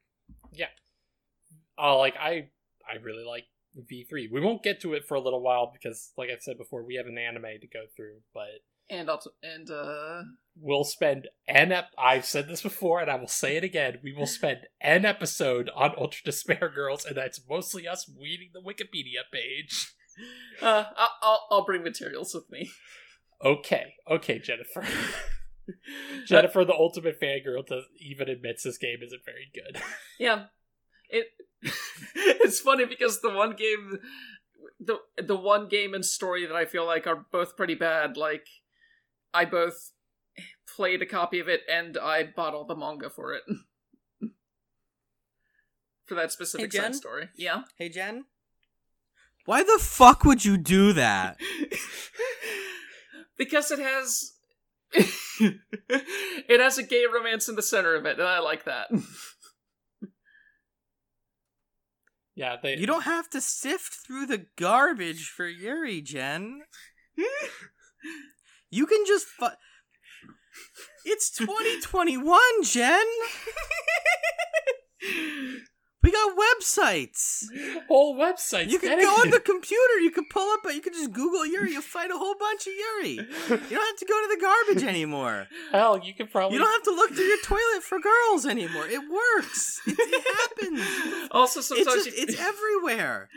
[0.53, 0.69] yeah.
[1.79, 2.49] Uh like I
[2.89, 3.45] I really like
[3.77, 4.31] V3.
[4.31, 6.97] We won't get to it for a little while because like I said before we
[6.97, 10.23] have an anime to go through, but and also, and uh,
[10.61, 13.99] we'll spend an ep- I've said this before and I will say it again.
[14.03, 18.61] We will spend an episode on Ultra Despair Girls, and that's mostly us reading the
[18.61, 19.95] Wikipedia page.
[20.61, 22.71] uh, I'll, I'll I'll bring materials with me.
[23.43, 24.85] Okay, okay, Jennifer.
[26.27, 29.83] Jennifer, the ultimate fangirl, does even admits this game isn't very good.
[30.19, 30.47] Yeah,
[31.09, 31.27] it.
[32.15, 33.99] it's funny because the one game,
[34.81, 38.17] the the one game and story that I feel like are both pretty bad.
[38.17, 38.47] Like,
[39.33, 39.93] I both
[40.77, 43.43] played a copy of it and I bought all the manga for it.
[46.07, 47.29] for that specific Hey, side story.
[47.37, 47.63] Yeah.
[47.79, 48.25] Hey Jen,
[49.47, 51.39] why the fuck would you do that?
[53.39, 54.33] because it has
[55.39, 58.89] it has a gay romance in the center of it, and I like that.
[62.35, 62.77] Yeah, they.
[62.77, 66.63] You don't have to sift through the garbage for Yuri, Jen.
[68.71, 69.47] You can just fu-
[71.05, 73.05] It's 2021, Jen.
[76.05, 77.45] We got websites.
[77.89, 78.69] whole websites.
[78.71, 79.99] You can go on the computer.
[80.01, 80.61] You can pull up.
[80.63, 81.73] But you can just Google Yuri.
[81.73, 83.11] You'll find a whole bunch of Yuri.
[83.11, 85.49] You don't have to go to the garbage anymore.
[85.73, 86.57] Hell, you can probably.
[86.59, 88.87] You don't have to look through your toilet for girls anymore.
[88.87, 89.81] It works.
[89.87, 91.29] It, it happens.
[91.33, 93.29] also, It's sometimes just you- it's everywhere.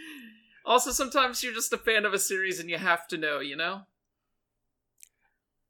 [0.65, 3.55] also sometimes you're just a fan of a series and you have to know, you
[3.55, 3.81] know.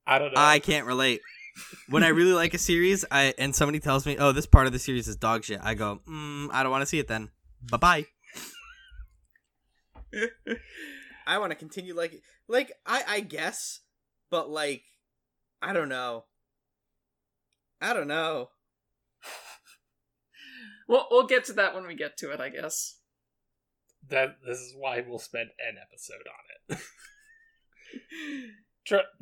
[0.05, 0.39] I don't know.
[0.41, 1.21] I can't relate.
[1.89, 4.73] When I really like a series, I and somebody tells me, "Oh, this part of
[4.73, 7.29] the series is dog shit," I go, mm, "I don't want to see it then.
[7.69, 8.05] Bye bye."
[11.27, 13.81] I want to continue like like I I guess,
[14.29, 14.83] but like
[15.61, 16.25] I don't know.
[17.81, 18.49] I don't know.
[20.89, 22.99] We'll we'll get to that when we get to it, I guess.
[24.09, 26.23] that this is why we'll spend an episode
[26.71, 26.81] on it.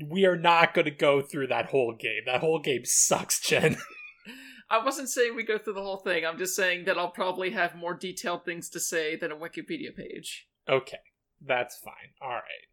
[0.10, 2.24] We are not going to go through that whole game.
[2.26, 3.78] That whole game sucks, Jen.
[4.70, 6.26] I wasn't saying we go through the whole thing.
[6.26, 9.96] I'm just saying that I'll probably have more detailed things to say than a Wikipedia
[9.96, 10.48] page.
[10.68, 11.00] okay,
[11.46, 12.14] that's fine.
[12.22, 12.68] All right,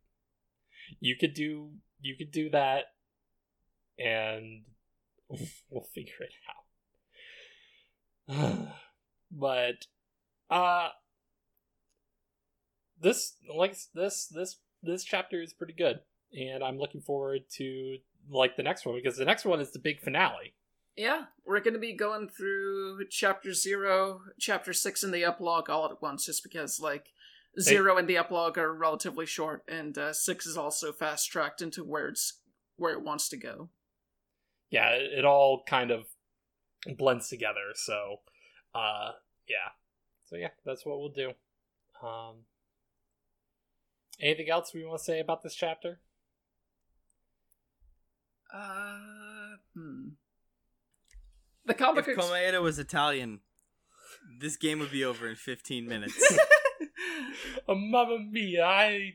[1.01, 2.85] you could do you could do that,
[3.99, 4.63] and
[5.29, 6.33] we'll figure it
[8.31, 8.69] out.
[9.31, 9.87] but
[10.49, 10.89] uh
[13.01, 16.01] this like this this this chapter is pretty good
[16.35, 17.99] and i'm looking forward to
[18.31, 20.55] like the next one because the next one is the big finale.
[20.97, 25.87] Yeah, we're going to be going through chapter zero, chapter six, and the epilogue all
[25.87, 27.07] at once, just because like
[27.59, 31.83] zero and the epilogue are relatively short, and uh, six is also fast tracked into
[31.83, 32.41] where it's
[32.77, 33.71] where it wants to go.
[34.71, 36.05] yeah it, it all kind of
[36.97, 38.17] blends together so
[38.75, 39.13] uh
[39.49, 39.73] yeah.
[40.25, 41.33] So yeah that's what we'll do.
[42.07, 42.45] Um
[44.21, 46.01] anything else we want to say about this chapter
[48.53, 50.09] Uh, hmm.
[51.65, 53.41] The comic If ex- Komaeda was Italian,
[54.41, 56.15] this game would be over in 15 minutes.
[57.69, 59.13] oh mamma mia i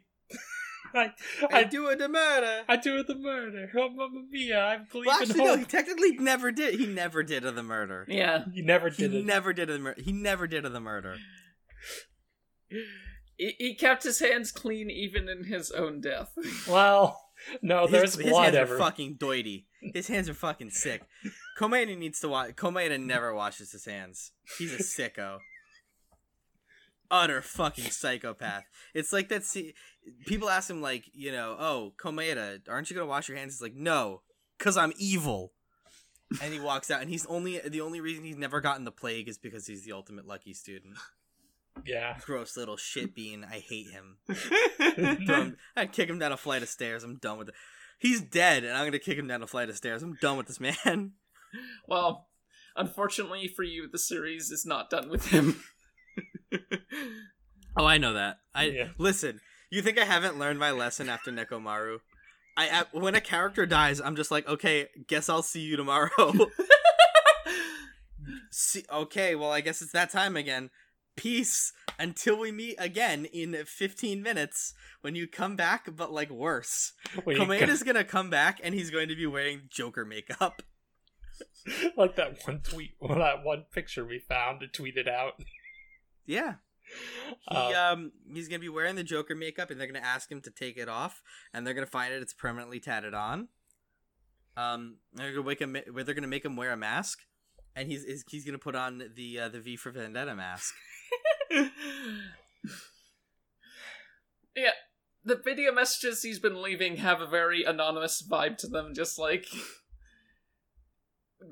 [0.93, 1.11] i
[1.51, 2.63] I i do it to murder.
[2.67, 3.69] I do it the murder.
[3.77, 4.59] Oh, mamma mia!
[4.63, 6.75] I believe Well, in actually, no, he technically never did.
[6.79, 8.05] He never did of the murder.
[8.07, 9.25] yeah, You never He did it.
[9.25, 10.01] never did of the murder.
[10.01, 11.17] He never did of the murder.
[13.37, 16.31] he, he kept his hands clean even in his own death.
[16.67, 17.26] well,
[17.61, 18.75] no, his, there's his blood hands ever.
[18.75, 19.65] are fucking doity.
[19.93, 21.03] His hands are fucking sick.
[21.59, 22.55] Komaeda needs to watch.
[22.55, 24.31] Komaeda never washes his hands.
[24.57, 25.39] He's a sicko.
[27.09, 28.65] Utter fucking psychopath.
[28.93, 29.43] It's like that.
[29.43, 29.73] See,
[30.25, 33.53] people ask him like, you know, oh, Komaeda, aren't you gonna wash your hands?
[33.53, 34.21] He's like, no,
[34.59, 35.53] cause I'm evil.
[36.41, 39.29] And he walks out, and he's only the only reason he's never gotten the plague
[39.29, 40.95] is because he's the ultimate lucky student.
[41.85, 42.17] Yeah.
[42.25, 43.45] Gross little shit bean.
[43.49, 44.17] I hate him.
[44.97, 47.03] Him- I'd kick him down a flight of stairs.
[47.03, 47.55] I'm done with it.
[47.99, 50.03] He's dead, and I'm gonna kick him down a flight of stairs.
[50.03, 51.13] I'm done with this man.
[51.87, 52.27] well,
[52.75, 55.61] unfortunately for you, the series is not done with him.
[57.75, 58.37] Oh, I know that.
[58.55, 58.87] I Yeah.
[58.97, 59.39] listen.
[59.69, 61.97] You think I haven't learned my lesson after Nekomaru?
[62.55, 66.09] I, I when a character dies, I'm just like, okay, guess I'll see you tomorrow.
[68.51, 70.69] see, okay, well, I guess it's that time again.
[71.17, 76.93] Peace until we meet again in 15 minutes when you come back, but like worse.
[77.25, 80.61] When is gonna come back and he's going to be wearing Joker makeup.
[81.97, 85.33] like that one tweet, well, that one picture we found and tweeted out.
[86.25, 86.55] Yeah.
[87.49, 90.39] He Uh, um he's gonna be wearing the Joker makeup, and they're gonna ask him
[90.41, 91.21] to take it off,
[91.53, 93.49] and they're gonna find it it's permanently tatted on.
[94.55, 95.73] Um, they're gonna make him.
[95.73, 97.19] They're gonna make him wear a mask,
[97.75, 100.73] and he's is- he's gonna put on the uh, the V for Vendetta mask.
[104.55, 104.71] yeah,
[105.23, 109.45] the video messages he's been leaving have a very anonymous vibe to them, just like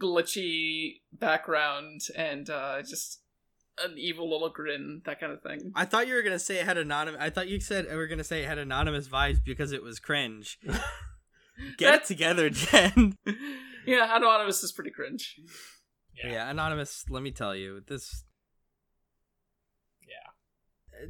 [0.02, 3.22] glitchy background and uh, just
[3.84, 5.72] an evil little grin, that kind of thing.
[5.76, 7.22] I thought you were gonna say it had anonymous.
[7.22, 10.00] I thought you said we were gonna say it had anonymous vibes because it was
[10.00, 10.58] cringe.
[11.78, 13.18] Get That's- it together, Jen.
[13.88, 15.36] Yeah, Anonymous is pretty cringe.
[16.18, 16.32] yeah.
[16.32, 17.06] yeah, anonymous.
[17.08, 18.26] Let me tell you, this
[20.02, 21.06] Yeah.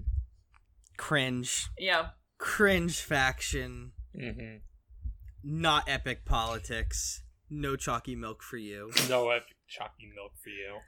[1.08, 3.92] Cringe, Yeah, cringe faction.
[4.18, 4.58] hmm
[5.44, 7.22] Not epic politics.
[7.50, 8.92] No chalky milk for you.
[9.08, 10.80] No epic chalky milk for you.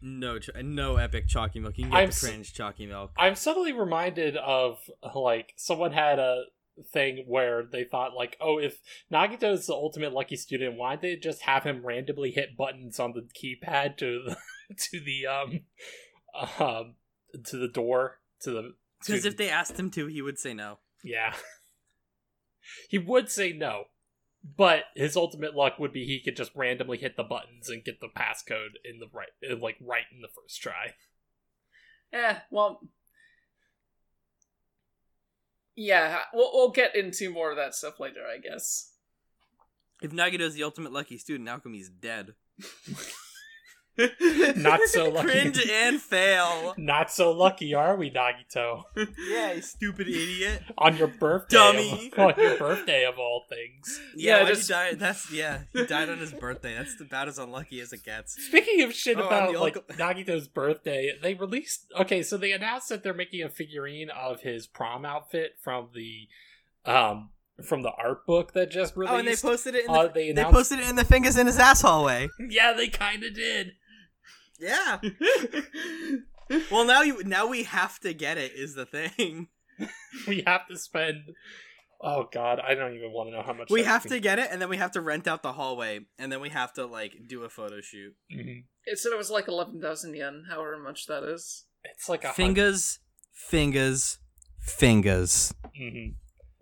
[0.00, 1.76] No, ch- no epic chalky milk.
[1.76, 3.10] You can get I'm the s- cringe chalky milk.
[3.16, 4.78] I'm suddenly reminded of
[5.14, 6.44] like someone had a
[6.92, 8.80] thing where they thought like, oh, if
[9.12, 13.00] Nagito is the ultimate lucky student, why did they just have him randomly hit buttons
[13.00, 14.36] on the keypad to the
[14.90, 15.60] to the um
[16.60, 16.94] um
[17.46, 18.74] to the door to the
[19.06, 20.78] Because if they asked him to, he would say no.
[21.02, 21.34] yeah
[22.88, 23.84] he would say no
[24.56, 28.00] but his ultimate luck would be he could just randomly hit the buttons and get
[28.00, 30.92] the passcode in the right like right in the first try
[32.14, 32.80] eh, well,
[35.76, 38.92] yeah, we'll we'll get into more of that stuff later, I guess.
[40.00, 42.34] If Nagito's the ultimate lucky student, how come he's dead?
[44.56, 45.28] Not so lucky.
[45.30, 46.74] Cringe and fail.
[46.76, 48.82] not so lucky are we nagito
[49.28, 50.62] yeah, you stupid idiot.
[50.76, 52.10] on your birthday Dummy.
[52.12, 54.94] of, on your birthday of all things Yeah, Yeah, just- he die?
[54.94, 55.60] That's yeah.
[55.72, 56.74] He died on his birthday.
[56.76, 58.34] That's about as unlucky as it gets.
[58.48, 62.52] Speaking of shit Oh, about the like uncle- Nagito's birthday, they released okay, so they
[62.52, 66.28] announced that they're making a figurine of his prom outfit from the
[66.90, 67.30] um
[67.64, 69.12] from the art book that just released.
[69.14, 69.84] Oh, and they posted it.
[69.86, 72.28] In the, Uh, they they posted it in the fingers in his asshole way.
[72.50, 73.72] yeah, they kind of did.
[74.60, 75.00] Yeah.
[76.70, 78.52] well, now you now we have to get it.
[78.54, 79.48] Is the thing.
[80.28, 81.32] We have to spend.
[82.00, 84.38] Oh God, I don't even want to know how much We have can- to get
[84.38, 86.86] it, and then we have to rent out the hallway, and then we have to
[86.86, 88.14] like do a photo shoot.
[88.32, 88.64] Mhm.
[88.84, 91.64] It said it was like eleven thousand yen, however much that is.
[91.82, 93.00] It's like a Fingers,
[93.32, 94.18] fingers,
[94.60, 95.52] fingers.
[95.76, 96.10] hmm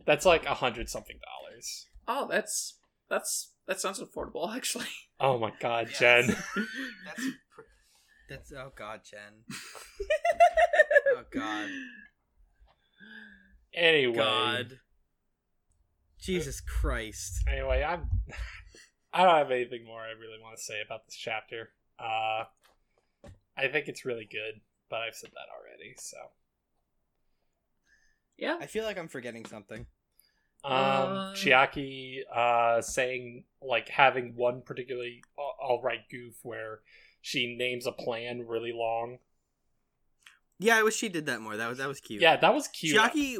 [0.07, 1.87] That's like a hundred something dollars.
[2.09, 2.79] Oh, that's
[3.11, 4.87] that's that sounds affordable actually.
[5.21, 5.99] Oh my god, Yes.
[6.01, 6.27] Jen.
[6.29, 7.29] That's pr-
[8.29, 9.45] that's oh god, Jen.
[11.17, 11.69] oh god.
[13.75, 14.79] Anyway, God.
[16.21, 17.43] Jesus Christ.
[17.49, 18.09] anyway, I'm.
[19.15, 21.71] I don't have anything more I really want to say about this chapter.
[21.99, 22.45] Uh,
[23.57, 25.95] I think it's really good, but I've said that already.
[25.99, 26.17] So,
[28.39, 28.57] Yeah.
[28.61, 29.85] I feel like I'm forgetting something.
[30.65, 31.33] um, Uh.
[31.35, 36.81] Chiaki, uh, saying like having one particularly all- all right goof where
[37.23, 39.19] she names a plan really long.
[40.59, 41.57] Yeah, I wish she did that more.
[41.57, 42.21] That was that was cute.
[42.21, 42.97] Yeah, that was cute.
[42.97, 43.39] Chiaki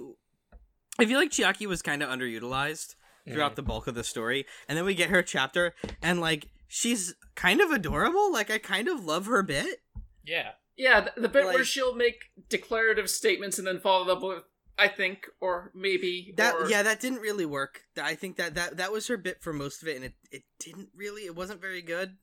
[0.99, 2.95] I feel like Chiaki was kind of underutilized
[3.29, 3.57] throughout Mhm.
[3.57, 7.61] the bulk of the story, and then we get her chapter, and like she's kind
[7.61, 8.33] of adorable.
[8.33, 9.83] Like I kind of love her bit.
[10.25, 14.45] Yeah, Yeah, the, the bit where she'll make declarative statements and then follow up with
[14.79, 17.83] I think or maybe That or, yeah, that didn't really work.
[18.01, 20.43] I think that that that was her bit for most of it, and it it
[20.59, 21.23] didn't really.
[21.27, 22.17] It wasn't very good.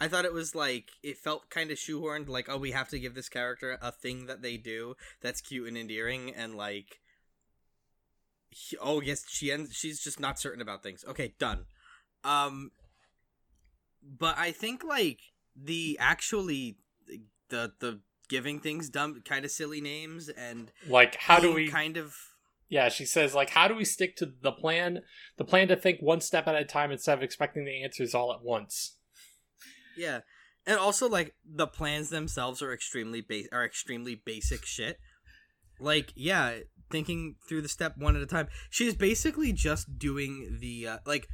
[0.00, 2.28] I thought it was like it felt kind of shoehorned.
[2.28, 5.68] Like oh, we have to give this character a thing that they do that's cute
[5.68, 7.00] and endearing, and like.
[8.48, 9.74] he- oh yes, she ends.
[9.76, 11.04] She's just not certain about things.
[11.06, 11.66] Okay, done.
[12.24, 12.70] Um,
[14.02, 15.20] but I think like
[15.54, 16.76] the actually
[17.48, 21.68] the the giving things dumb kind of silly names and like how do we?
[21.68, 22.14] kind of
[22.68, 25.00] Yeah, she says like how do we stick to the plan?
[25.36, 28.32] The plan to think one step at a time instead of expecting the answers all
[28.32, 28.96] at once.
[30.00, 30.20] Yeah,
[30.66, 34.98] and also like the plans themselves are extremely base are extremely basic shit.
[35.78, 38.48] Like yeah, thinking through the step one at a time.
[38.70, 41.28] She's basically just doing the uh, like.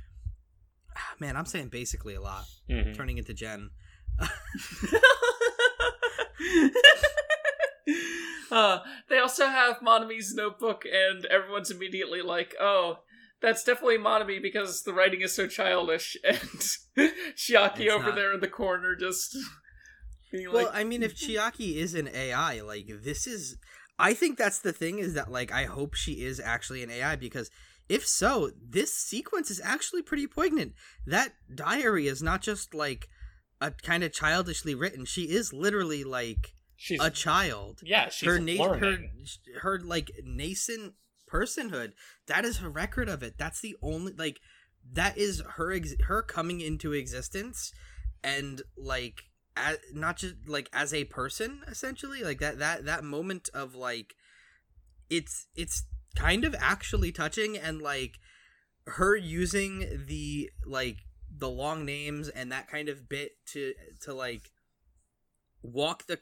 [1.20, 2.96] Man, I'm saying basically a lot, Mhm.
[2.96, 3.70] turning into Jen.
[8.50, 13.00] uh, they also have Monomi's notebook, and everyone's immediately like, "Oh,
[13.42, 16.38] that's definitely Monomi because the writing is so childish." And
[17.36, 18.14] Chiaki It's over not.
[18.14, 19.36] there in the corner just
[20.32, 23.56] being Well, like, I mean, if Chiaki is an AI, like this is,
[23.98, 27.16] I think that's the thing is that like I hope she is actually an AI
[27.16, 27.50] because
[27.88, 30.72] if so, this sequence is actually pretty poignant.
[31.06, 33.06] That diary is not just like
[33.60, 35.04] a kind of childishly written.
[35.04, 37.80] She is literally like She's a child.
[37.84, 38.98] yeah, she's her na- her
[39.60, 40.94] her like nascent
[41.30, 41.92] personhood.
[42.26, 43.34] That is her record of it.
[43.38, 44.40] That's the only like
[44.92, 47.72] that is her ex- her coming into existence
[48.22, 49.24] and like
[49.56, 54.14] as, not just like as a person essentially like that that that moment of like
[55.10, 58.18] it's it's kind of actually touching and like
[58.86, 60.98] her using the like
[61.36, 64.50] the long names and that kind of bit to to like
[65.62, 66.18] walk the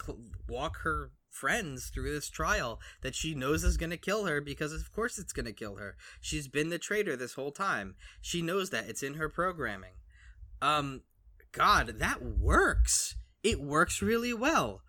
[0.49, 4.73] walk her friends through this trial that she knows is going to kill her because
[4.73, 5.97] of course it's going to kill her.
[6.21, 7.97] She's been the traitor this whole time.
[8.23, 9.95] She knows that it's in her programming.
[10.63, 11.03] Um
[11.53, 13.17] god, that works.
[13.43, 14.83] It works really well.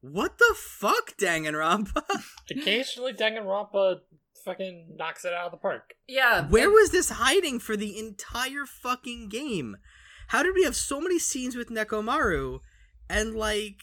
[0.00, 2.02] What the fuck, Danganronpa?
[2.50, 3.96] Occasionally, Danganronpa
[4.44, 5.92] fucking knocks it out of the park.
[6.08, 9.76] "Yeah, Where and- was this hiding for the entire fucking game?
[10.28, 12.60] How did we have so many scenes with Nekomaru
[13.10, 13.76] and like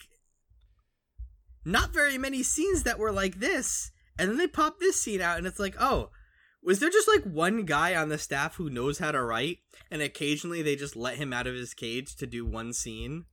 [1.64, 3.90] not very many scenes that were like this?
[4.18, 6.10] And then they pop this scene out and it's like, oh,
[6.62, 9.58] was there just like one guy on the staff who knows how to write
[9.90, 13.26] and occasionally they just let him out of his cage to do one scene?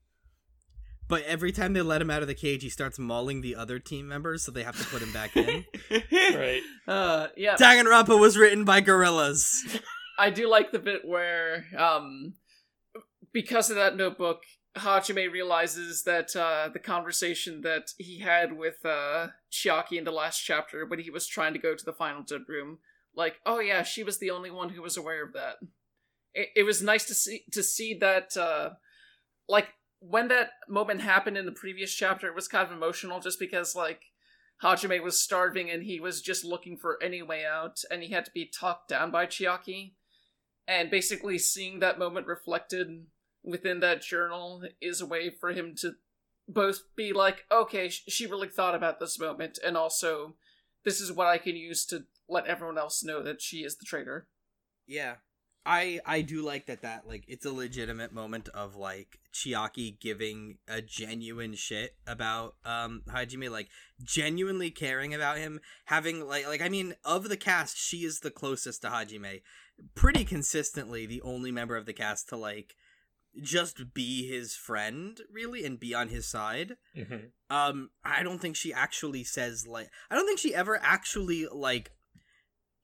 [1.08, 3.78] But every time they let him out of the cage, he starts mauling the other
[3.78, 5.66] team members, so they have to put him back in.
[6.12, 6.62] Right.
[6.88, 9.80] uh, yeah, Danganronpa was written by gorillas.
[10.20, 12.34] I do like the bit where, um,
[13.34, 14.42] because of that notebook,
[14.78, 20.40] Hajime realizes that uh, the conversation that he had with uh, Chiaki in the last
[20.40, 22.80] chapter when he was trying to go to the final dead room,
[23.16, 25.56] like, oh yeah, she was the only one who was aware of that.
[26.34, 28.72] It, it was nice to see to see that, uh,
[29.48, 29.70] like
[30.00, 33.76] when that moment happened in the previous chapter, it was kind of emotional, just because
[33.76, 34.02] like
[34.62, 38.26] Hajime was starving and he was just looking for any way out, and he had
[38.26, 39.94] to be talked down by Chiaki.
[40.68, 43.06] And basically, seeing that moment reflected
[43.46, 45.94] within that journal is a way for him to
[46.48, 50.36] both be like, okay, sh- she really thought about this moment, and also,
[50.84, 53.86] this is what I can use to let everyone else know that she is the
[53.86, 54.28] traitor.
[54.88, 55.16] Yeah.
[55.66, 60.60] I I do like that that like it's a legitimate moment of like Chiaki giving
[60.68, 63.70] a genuine shit about um Hajime like
[64.04, 68.30] genuinely caring about him having like like I mean of the cast she is the
[68.30, 69.42] closest to Hajime
[69.96, 72.76] pretty consistently the only member of the cast to like
[73.42, 77.32] just be his friend really and be on his side Mhm.
[77.50, 81.92] um i don't think she actually says like i don't think she ever actually like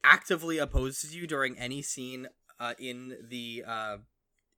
[0.03, 2.27] actively opposes you during any scene
[2.59, 3.97] uh, in the uh,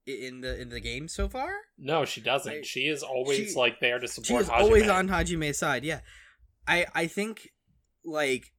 [0.05, 1.51] in the in the game so far.
[1.77, 2.51] No, she doesn't.
[2.53, 5.83] I- she is always she- like there to She support is always on Hajime's side.
[5.85, 6.01] Yeah,
[6.67, 7.49] I I think
[8.03, 8.51] like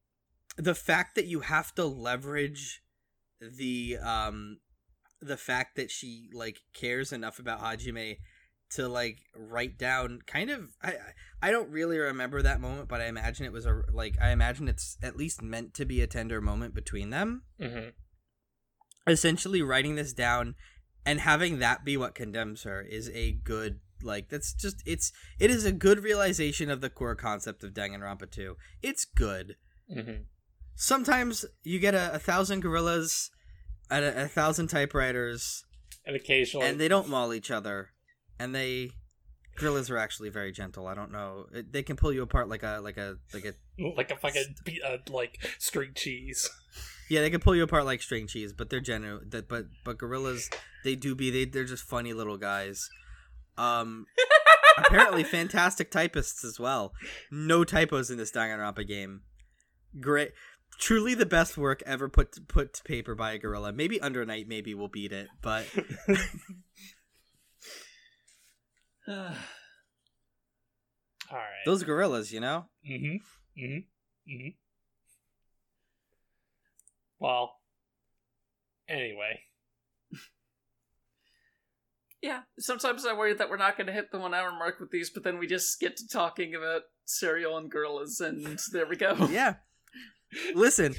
[0.57, 2.81] the fact that you have to leverage
[3.39, 4.59] the um
[5.25, 8.17] the fact that she like cares enough about Hajime
[8.71, 10.95] to like write down kind of I
[11.41, 14.67] I- don't really remember that moment, but I imagine it was a like I imagine
[14.67, 17.43] it's at least meant to be a tender moment between them.
[17.59, 17.89] hmm
[19.07, 20.55] Essentially, writing this down
[21.05, 25.51] and having that be what condemns her is a good like that's just it's it
[25.51, 28.57] is a good realization of the core concept of Danganronpa 2.
[28.81, 29.57] It's good.
[29.91, 30.23] hmm
[30.77, 33.29] Sometimes you get a, a thousand gorillas
[33.91, 35.63] and a, a thousand typewriters
[36.05, 37.89] And occasionally, and they don't maul each other
[38.39, 38.91] and they
[39.57, 40.85] gorillas are actually very gentle.
[40.87, 41.45] I don't know.
[41.53, 43.53] It- They can pull you apart like a like a like a
[43.97, 44.55] like a fucking
[44.85, 46.49] uh, like string cheese.
[47.09, 49.29] yeah, they can pull you apart like string cheese, but they're genuine.
[49.29, 50.49] That but but gorillas
[50.83, 52.89] they do be they they're just funny little guys.
[53.57, 54.05] Um
[54.77, 56.91] apparently fantastic typists as well.
[57.31, 59.21] No typos in this Danganronpa game.
[60.01, 60.31] Great.
[60.79, 63.71] Truly the best work ever put to, put to paper by a gorilla.
[63.71, 65.65] Maybe Under Night maybe will beat it, but
[69.07, 69.15] All
[71.31, 71.65] right.
[71.65, 72.65] those gorillas, you know?
[72.89, 73.63] Mm-hmm.
[73.63, 74.33] Mm-hmm.
[74.33, 74.47] Mm-hmm.
[77.19, 77.55] Well.
[78.87, 79.41] Anyway.
[82.21, 84.89] Yeah, sometimes I worry that we're not going to hit the one hour mark with
[84.89, 88.95] these, but then we just get to talking about cereal and gorillas, and there we
[88.95, 89.13] go.
[89.31, 89.55] Yeah.
[90.53, 90.95] Listen,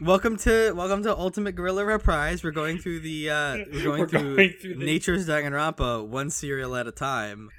[0.00, 2.42] welcome to welcome to Ultimate Gorilla Reprise.
[2.44, 6.30] We're going through the uh we're going, We're through, going through the- Nature's Danganronpa one
[6.30, 7.50] cereal at a time.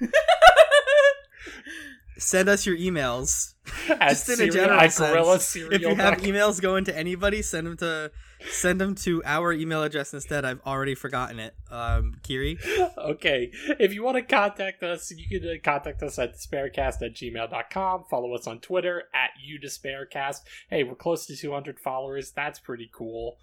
[2.18, 3.54] Send us your emails.
[3.88, 7.76] At Just in a general sense, If you have emails going to anybody, send them
[7.76, 8.10] to
[8.50, 10.44] send them to our email address instead.
[10.44, 11.54] I've already forgotten it.
[11.70, 12.58] Um, Kiri.
[12.98, 13.50] okay.
[13.78, 18.04] If you want to contact us, you can uh, contact us at despaircast at gmail.com.
[18.10, 20.40] Follow us on Twitter at udespaircast.
[20.70, 22.32] Hey, we're close to 200 followers.
[22.34, 23.36] That's pretty cool.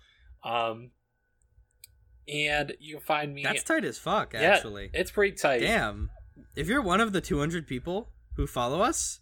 [0.44, 0.92] Um,
[2.28, 3.44] and you can find me.
[3.44, 4.34] That's tight as fuck.
[4.34, 5.60] Yeah, Actually, it's pretty tight.
[5.60, 6.10] damn.
[6.56, 9.20] If you're one of the 200 people who follow us,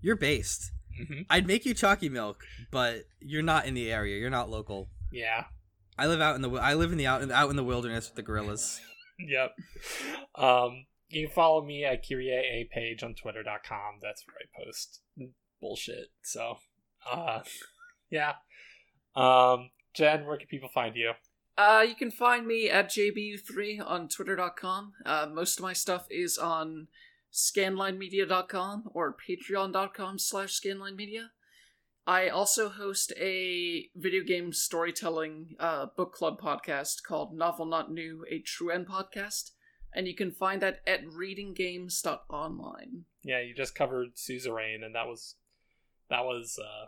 [0.00, 0.70] you're based.
[0.96, 4.18] hmm I'd make you chalky milk, but you're not in the area.
[4.18, 4.88] You're not local.
[5.12, 5.44] Yeah.
[5.98, 7.64] I live out in the wi- I live in the out in, out in the
[7.64, 8.80] wilderness with the gorillas.
[9.18, 9.54] Yep.
[10.34, 13.98] Um, you can follow me at Kyrie A page on twitter.com.
[14.02, 15.00] That's where I post
[15.60, 16.06] bullshit.
[16.22, 16.56] So,
[17.08, 17.40] uh,
[18.10, 18.32] yeah.
[19.14, 21.12] Um, Jen, where can people find you?
[21.56, 24.94] Uh, you can find me at jbu3 on twitter.com.
[25.04, 26.88] Uh, most of my stuff is on
[27.32, 31.26] scanlinemedia.com or patreon.com slash scanlinemedia.
[32.06, 38.24] I also host a video game storytelling uh, book club podcast called Novel Not New,
[38.28, 39.52] a True End podcast.
[39.94, 43.04] And you can find that at readinggames.online.
[43.22, 45.36] Yeah, you just covered Suzerain, and that was
[46.08, 46.86] that was uh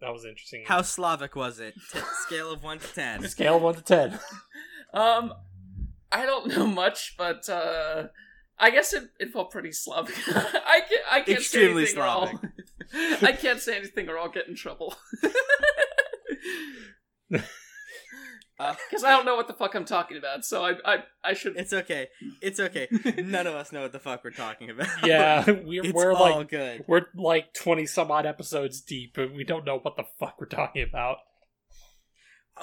[0.00, 0.64] that was interesting.
[0.66, 1.74] How Slavic was it?
[1.92, 3.22] T- scale of one to ten.
[3.28, 4.18] scale of one to ten?
[4.94, 5.34] Um,
[6.10, 8.04] I don't know much, but uh,
[8.58, 10.14] I guess it, it felt pretty Slavic.
[10.28, 12.50] I can't, I can't Extremely say anything Slavic.
[13.22, 14.94] I can't say anything or I'll get in trouble.
[18.58, 21.58] Because I don't know what the fuck I'm talking about, so I I, I should.
[21.58, 22.08] It's okay.
[22.40, 22.88] It's okay.
[23.18, 24.88] None of us know what the fuck we're talking about.
[25.04, 26.84] yeah, we're it's we're all like good.
[26.88, 30.46] we're like twenty some odd episodes deep, and we don't know what the fuck we're
[30.46, 31.18] talking about.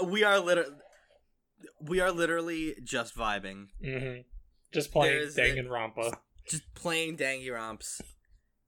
[0.04, 0.72] We are literally
[1.80, 4.22] we are literally just vibing, hmm
[4.74, 6.16] Just playing There's Danganronpa.
[6.50, 8.02] just playing dangy romps,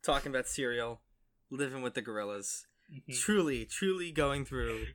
[0.06, 1.02] talking about cereal,
[1.50, 2.66] living with the gorillas.
[2.93, 3.20] Mhm.
[3.20, 4.88] Truly, truly going through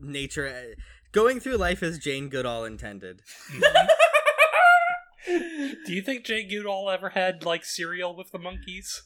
[0.00, 0.74] nature,
[1.12, 3.22] going through life as Jane Goodall intended.
[5.86, 9.02] Do you think Jane Goodall ever had like cereal with the monkeys?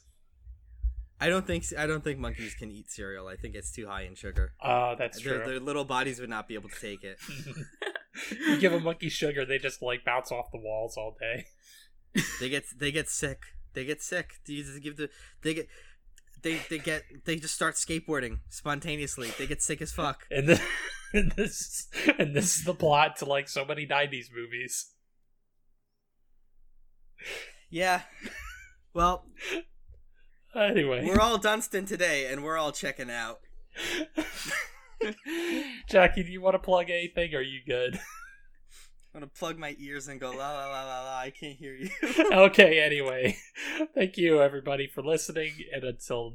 [1.19, 3.27] I don't think I don't think monkeys can eat cereal.
[3.27, 4.53] I think it's too high in sugar.
[4.61, 5.45] Uh, that's Their, true.
[5.51, 7.17] their little bodies would not be able to take it.
[8.47, 11.45] you give a monkey sugar, they just like bounce off the walls all day.
[12.39, 13.39] They get they get sick.
[13.73, 14.33] They get sick.
[14.45, 15.09] Do you just give the
[15.43, 15.67] they get
[16.43, 19.31] they they get they just start skateboarding spontaneously.
[19.37, 20.27] They get sick as fuck.
[20.31, 20.61] And, the,
[21.13, 21.87] and this
[22.17, 24.91] and this is the plot to like so many '90s movies.
[27.69, 28.01] Yeah.
[28.93, 29.25] Well,
[30.55, 33.39] Anyway, we're all Dunstan today, and we're all checking out.
[35.89, 37.33] Jackie, do you want to plug anything?
[37.33, 37.99] Or are you good?
[39.13, 41.17] I'm gonna plug my ears and go la la la la la.
[41.17, 41.89] I can't hear you.
[42.31, 42.79] okay.
[42.79, 43.37] Anyway,
[43.93, 46.33] thank you everybody for listening, and until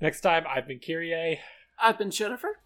[0.00, 1.38] next time, I've been Kyrie.
[1.80, 2.58] I've been Jennifer.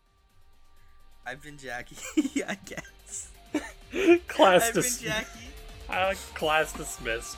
[1.26, 1.96] I've been Jackie.
[2.48, 3.30] I guess.
[4.26, 5.04] class dismissed.
[5.04, 5.46] I've been Jackie.
[5.90, 7.36] uh, class dismissed.